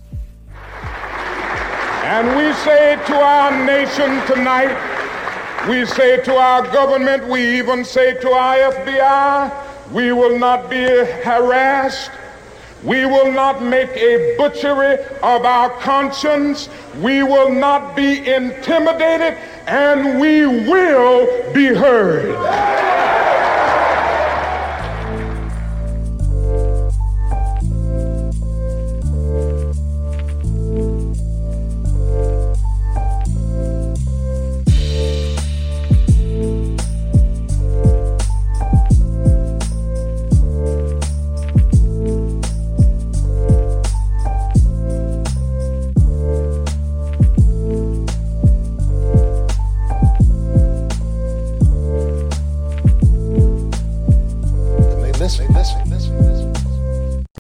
And 2.09 2.29
we 2.37 2.53
say 2.55 2.97
to 3.07 3.15
our 3.17 3.65
nation 3.65 4.25
tonight, 4.27 4.75
we 5.69 5.85
say 5.85 6.23
to 6.25 6.35
our 6.37 6.63
government, 6.73 7.29
we 7.29 7.59
even 7.59 7.85
say 7.85 8.15
to 8.21 8.31
our 8.31 8.73
FBI, 8.73 9.68
we 9.93 10.13
will 10.13 10.39
not 10.39 10.69
be 10.69 10.85
harassed. 10.85 12.11
We 12.85 13.07
will 13.07 13.33
not 13.33 13.63
make 13.63 13.91
a 13.91 14.37
butchery 14.37 14.99
of 15.23 15.45
our 15.45 15.71
conscience. 15.81 16.69
We 17.01 17.23
will 17.23 17.53
not 17.53 17.97
be 17.97 18.19
intimidated, 18.31 19.37
and 19.67 20.21
we 20.21 20.47
will 20.47 21.53
be 21.53 21.67
heard. 21.67 22.37